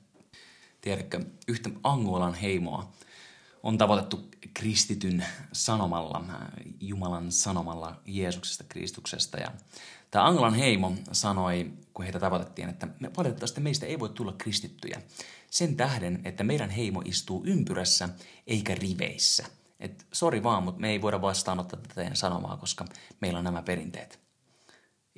Tiedätkö, 0.80 1.20
yhtä 1.48 1.70
Angolan 1.82 2.34
heimoa 2.34 2.92
on 3.62 3.78
tavoitettu 3.78 4.28
kristityn 4.54 5.26
sanomalla, 5.52 6.24
Jumalan 6.80 7.32
sanomalla 7.32 8.00
Jeesuksesta, 8.06 8.64
Kristuksesta. 8.68 9.38
Ja 9.38 9.52
tämä 10.10 10.26
Angolan 10.26 10.54
heimo 10.54 10.92
sanoi, 11.12 11.72
kun 11.94 12.04
heitä 12.04 12.20
tavoitettiin, 12.20 12.68
että 12.68 12.88
me 13.00 13.10
valitettavasti 13.16 13.60
meistä 13.60 13.86
ei 13.86 13.98
voi 13.98 14.08
tulla 14.08 14.34
kristittyjä 14.38 15.02
sen 15.50 15.76
tähden, 15.76 16.20
että 16.24 16.44
meidän 16.44 16.70
heimo 16.70 17.02
istuu 17.04 17.42
ympyrässä 17.46 18.08
eikä 18.46 18.74
riveissä– 18.74 19.44
että 19.84 20.04
sori 20.12 20.42
vaan, 20.42 20.62
mutta 20.62 20.80
me 20.80 20.90
ei 20.90 21.02
voida 21.02 21.22
vastaanottaa 21.22 21.80
tätä 21.80 21.94
teidän 21.94 22.16
sanomaa, 22.16 22.56
koska 22.56 22.84
meillä 23.20 23.38
on 23.38 23.44
nämä 23.44 23.62
perinteet. 23.62 24.20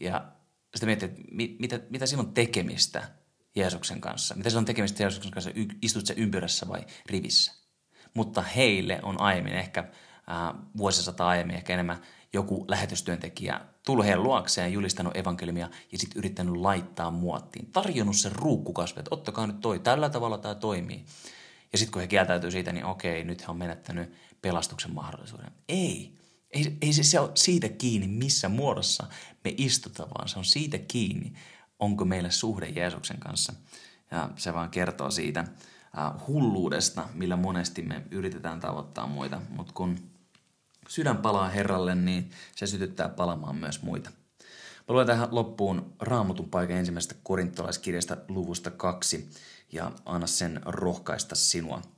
Ja 0.00 0.32
sitten 0.74 0.88
miettii, 0.88 1.08
että 1.08 1.22
mitä, 1.58 1.80
mitä 1.90 2.06
siinä 2.06 2.22
on 2.22 2.34
tekemistä 2.34 3.08
Jeesuksen 3.56 4.00
kanssa? 4.00 4.34
Mitä 4.34 4.50
siinä 4.50 4.58
on 4.58 4.64
tekemistä 4.64 5.02
Jeesuksen 5.02 5.32
kanssa? 5.32 5.50
Istut 5.82 6.06
se 6.06 6.14
ympyrässä 6.16 6.68
vai 6.68 6.80
rivissä? 7.06 7.52
Mutta 8.14 8.42
heille 8.42 9.00
on 9.02 9.20
aiemmin, 9.20 9.52
ehkä 9.52 9.80
äh, 9.80 10.54
vuosisata 10.76 11.26
aiemmin, 11.26 11.56
ehkä 11.56 11.74
enemmän 11.74 12.02
joku 12.32 12.64
lähetystyöntekijä 12.68 13.60
tullut 13.86 14.04
heidän 14.04 14.22
luokseen, 14.22 14.72
julistanut 14.72 15.16
evankeliumia 15.16 15.70
ja 15.92 15.98
sitten 15.98 16.18
yrittänyt 16.18 16.56
laittaa 16.56 17.10
muottiin. 17.10 17.72
Tarjonnut 17.72 18.16
sen 18.16 18.32
ruukkukasvi, 18.32 18.98
että 18.98 19.14
ottakaa 19.14 19.46
nyt 19.46 19.60
toi, 19.60 19.78
tällä 19.78 20.10
tavalla 20.10 20.38
tämä 20.38 20.54
toimii. 20.54 21.04
Ja 21.72 21.78
sitten 21.78 21.92
kun 21.92 22.00
he 22.02 22.08
kieltäytyy 22.08 22.50
siitä, 22.50 22.72
niin 22.72 22.84
okei, 22.84 23.24
nyt 23.24 23.42
he 23.42 23.46
on 23.48 23.56
menettänyt 23.56 24.12
pelastuksen 24.46 24.94
mahdollisuuden. 24.94 25.50
Ei. 25.68 26.16
Ei, 26.50 26.76
ei 26.82 26.92
se, 26.92 27.02
se 27.02 27.20
ole 27.20 27.30
siitä 27.34 27.68
kiinni, 27.68 28.08
missä 28.08 28.48
muodossa 28.48 29.06
me 29.44 29.54
istutaan, 29.56 30.08
vaan 30.18 30.28
se 30.28 30.38
on 30.38 30.44
siitä 30.44 30.78
kiinni, 30.78 31.32
onko 31.78 32.04
meillä 32.04 32.30
suhde 32.30 32.68
Jeesuksen 32.68 33.18
kanssa. 33.18 33.52
Ja 34.10 34.30
se 34.36 34.54
vaan 34.54 34.70
kertoo 34.70 35.10
siitä 35.10 35.44
uh, 35.44 36.26
hulluudesta, 36.26 37.08
millä 37.14 37.36
monesti 37.36 37.82
me 37.82 38.02
yritetään 38.10 38.60
tavoittaa 38.60 39.06
muita. 39.06 39.40
Mutta 39.48 39.72
kun 39.72 39.98
sydän 40.88 41.16
palaa 41.16 41.48
Herralle, 41.48 41.94
niin 41.94 42.30
se 42.56 42.66
sytyttää 42.66 43.08
palamaan 43.08 43.56
myös 43.56 43.82
muita. 43.82 44.10
Mä 44.88 44.94
luen 44.94 45.06
tähän 45.06 45.28
loppuun 45.30 45.92
Raamutun 46.00 46.48
paikan 46.48 46.76
ensimmäisestä 46.76 47.14
korintolaiskirjasta 47.22 48.16
luvusta 48.28 48.70
kaksi 48.70 49.30
ja 49.72 49.92
anna 50.04 50.26
sen 50.26 50.60
rohkaista 50.64 51.34
sinua– 51.34 51.82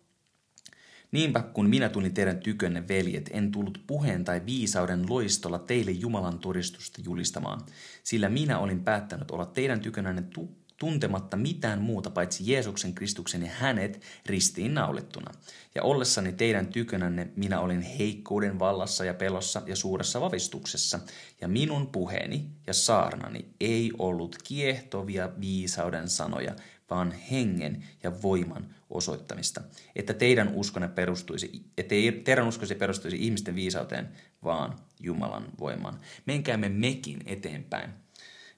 Niinpä 1.13 1.43
kun 1.43 1.69
minä 1.69 1.89
tulin 1.89 2.15
teidän 2.15 2.41
tykönne, 2.41 2.89
veljet, 2.89 3.31
en 3.33 3.53
tullut 3.53 3.83
puheen 3.87 4.25
tai 4.25 4.43
viisauden 4.47 5.05
loistolla 5.09 5.59
teille 5.59 5.91
Jumalan 5.91 6.39
todistusta 6.39 7.03
julistamaan, 7.05 7.61
sillä 8.05 8.29
minä 8.29 8.59
olin 8.59 8.85
päättänyt 8.85 9.31
olla 9.31 9.47
teidän 9.47 9.81
tykönänne 9.81 10.23
tu- 10.23 10.57
tuntematta 10.79 11.37
mitään 11.37 11.81
muuta 11.81 12.11
paitsi 12.11 12.53
Jeesuksen 12.53 12.95
Kristuksen 12.95 13.43
ja 13.43 13.51
hänet 13.51 14.03
ristiin 14.27 14.75
naulittuna. 14.75 15.33
Ja 15.75 15.83
ollessani 15.83 16.33
teidän 16.33 16.67
tykönänne 16.67 17.29
minä 17.37 17.61
olin 17.61 17.81
heikkouden 17.81 18.59
vallassa 18.59 19.05
ja 19.05 19.15
pelossa 19.15 19.63
ja 19.67 19.77
suuressa 19.77 20.21
vavistuksessa, 20.21 21.01
ja 21.41 21.49
minun 21.49 21.87
puheeni 21.87 22.51
ja 22.67 22.75
saarnani 22.75 23.45
ei 23.61 23.93
ollut 23.99 24.37
kiehtovia 24.45 25.31
viisauden 25.41 26.09
sanoja, 26.09 26.57
vaan 26.91 27.13
hengen 27.13 27.85
ja 28.03 28.23
voiman 28.23 28.75
osoittamista, 28.91 29.61
että 29.97 30.15
teidän 30.15 30.55
uskonne 30.55 30.89
perustuisi, 30.89 31.65
että 31.79 31.95
teidän 32.25 32.49
uskonne 32.49 32.75
perustuisi 32.75 33.25
ihmisten 33.25 33.55
viisauteen, 33.55 34.09
vaan 34.45 34.79
Jumalan 35.01 35.47
voimaan. 35.61 36.01
Menkäämme 36.27 36.69
mekin 36.69 37.19
eteenpäin 37.27 37.91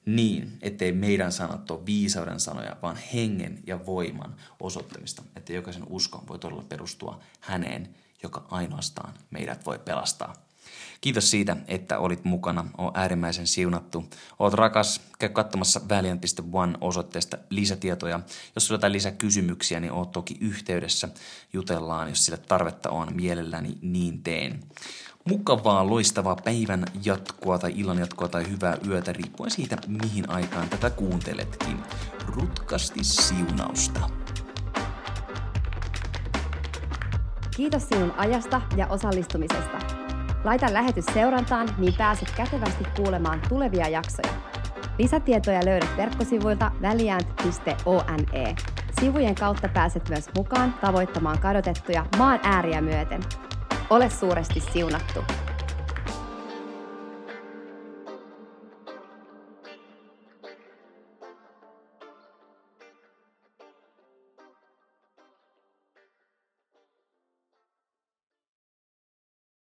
niin, 0.06 0.58
ettei 0.62 0.92
meidän 0.92 1.32
sanat 1.32 1.70
ole 1.70 1.86
viisauden 1.86 2.40
sanoja, 2.40 2.76
vaan 2.82 2.96
hengen 2.96 3.58
ja 3.66 3.86
voiman 3.86 4.36
osoittamista, 4.60 5.22
että 5.36 5.52
jokaisen 5.52 5.86
uskon 5.88 6.28
voi 6.28 6.38
todella 6.38 6.64
perustua 6.68 7.20
häneen, 7.40 7.94
joka 8.22 8.46
ainoastaan 8.50 9.14
meidät 9.30 9.66
voi 9.66 9.78
pelastaa. 9.78 10.49
Kiitos 11.00 11.30
siitä, 11.30 11.56
että 11.68 11.98
olit 11.98 12.24
mukana. 12.24 12.64
O 12.78 12.90
äärimmäisen 12.94 13.46
siunattu. 13.46 14.04
Oot 14.38 14.54
rakas. 14.54 15.00
Käy 15.18 15.28
katsomassa 15.28 15.80
valiant.one 15.88 16.78
osoitteesta 16.80 17.38
lisätietoja. 17.50 18.20
Jos 18.54 18.66
sulla 18.66 18.76
jotain 18.76 18.92
lisäkysymyksiä, 18.92 19.80
niin 19.80 19.92
oot 19.92 20.12
toki 20.12 20.36
yhteydessä. 20.40 21.08
Jutellaan, 21.52 22.08
jos 22.08 22.24
sillä 22.24 22.38
tarvetta 22.48 22.90
on. 22.90 23.08
Mielelläni 23.14 23.78
niin 23.82 24.22
teen. 24.22 24.60
Mukavaa, 25.24 25.86
loistavaa 25.86 26.36
päivän 26.36 26.84
jatkoa 27.04 27.58
tai 27.58 27.72
illan 27.76 27.98
jatkoa 27.98 28.28
tai 28.28 28.50
hyvää 28.50 28.76
yötä, 28.88 29.12
riippuen 29.12 29.50
siitä, 29.50 29.76
mihin 29.86 30.30
aikaan 30.30 30.68
tätä 30.68 30.90
kuunteletkin. 30.90 31.82
Rutkasti 32.26 33.04
siunausta. 33.04 34.10
Kiitos 37.56 37.88
sinun 37.88 38.12
ajasta 38.16 38.62
ja 38.76 38.86
osallistumisesta. 38.86 39.99
Laita 40.44 40.72
lähetys 40.72 41.04
seurantaan, 41.14 41.68
niin 41.78 41.94
pääset 41.98 42.30
kätevästi 42.36 42.84
kuulemaan 42.96 43.40
tulevia 43.48 43.88
jaksoja. 43.88 44.32
Lisätietoja 44.98 45.64
löydät 45.64 45.96
verkkosivuilta 45.96 46.70
väliäänt.one. 46.82 48.54
Sivujen 49.00 49.34
kautta 49.34 49.68
pääset 49.68 50.08
myös 50.08 50.28
mukaan 50.36 50.74
tavoittamaan 50.80 51.38
kadotettuja 51.38 52.06
maan 52.18 52.40
ääriä 52.42 52.80
myöten. 52.80 53.20
Ole 53.90 54.10
suuresti 54.10 54.60
siunattu! 54.60 55.24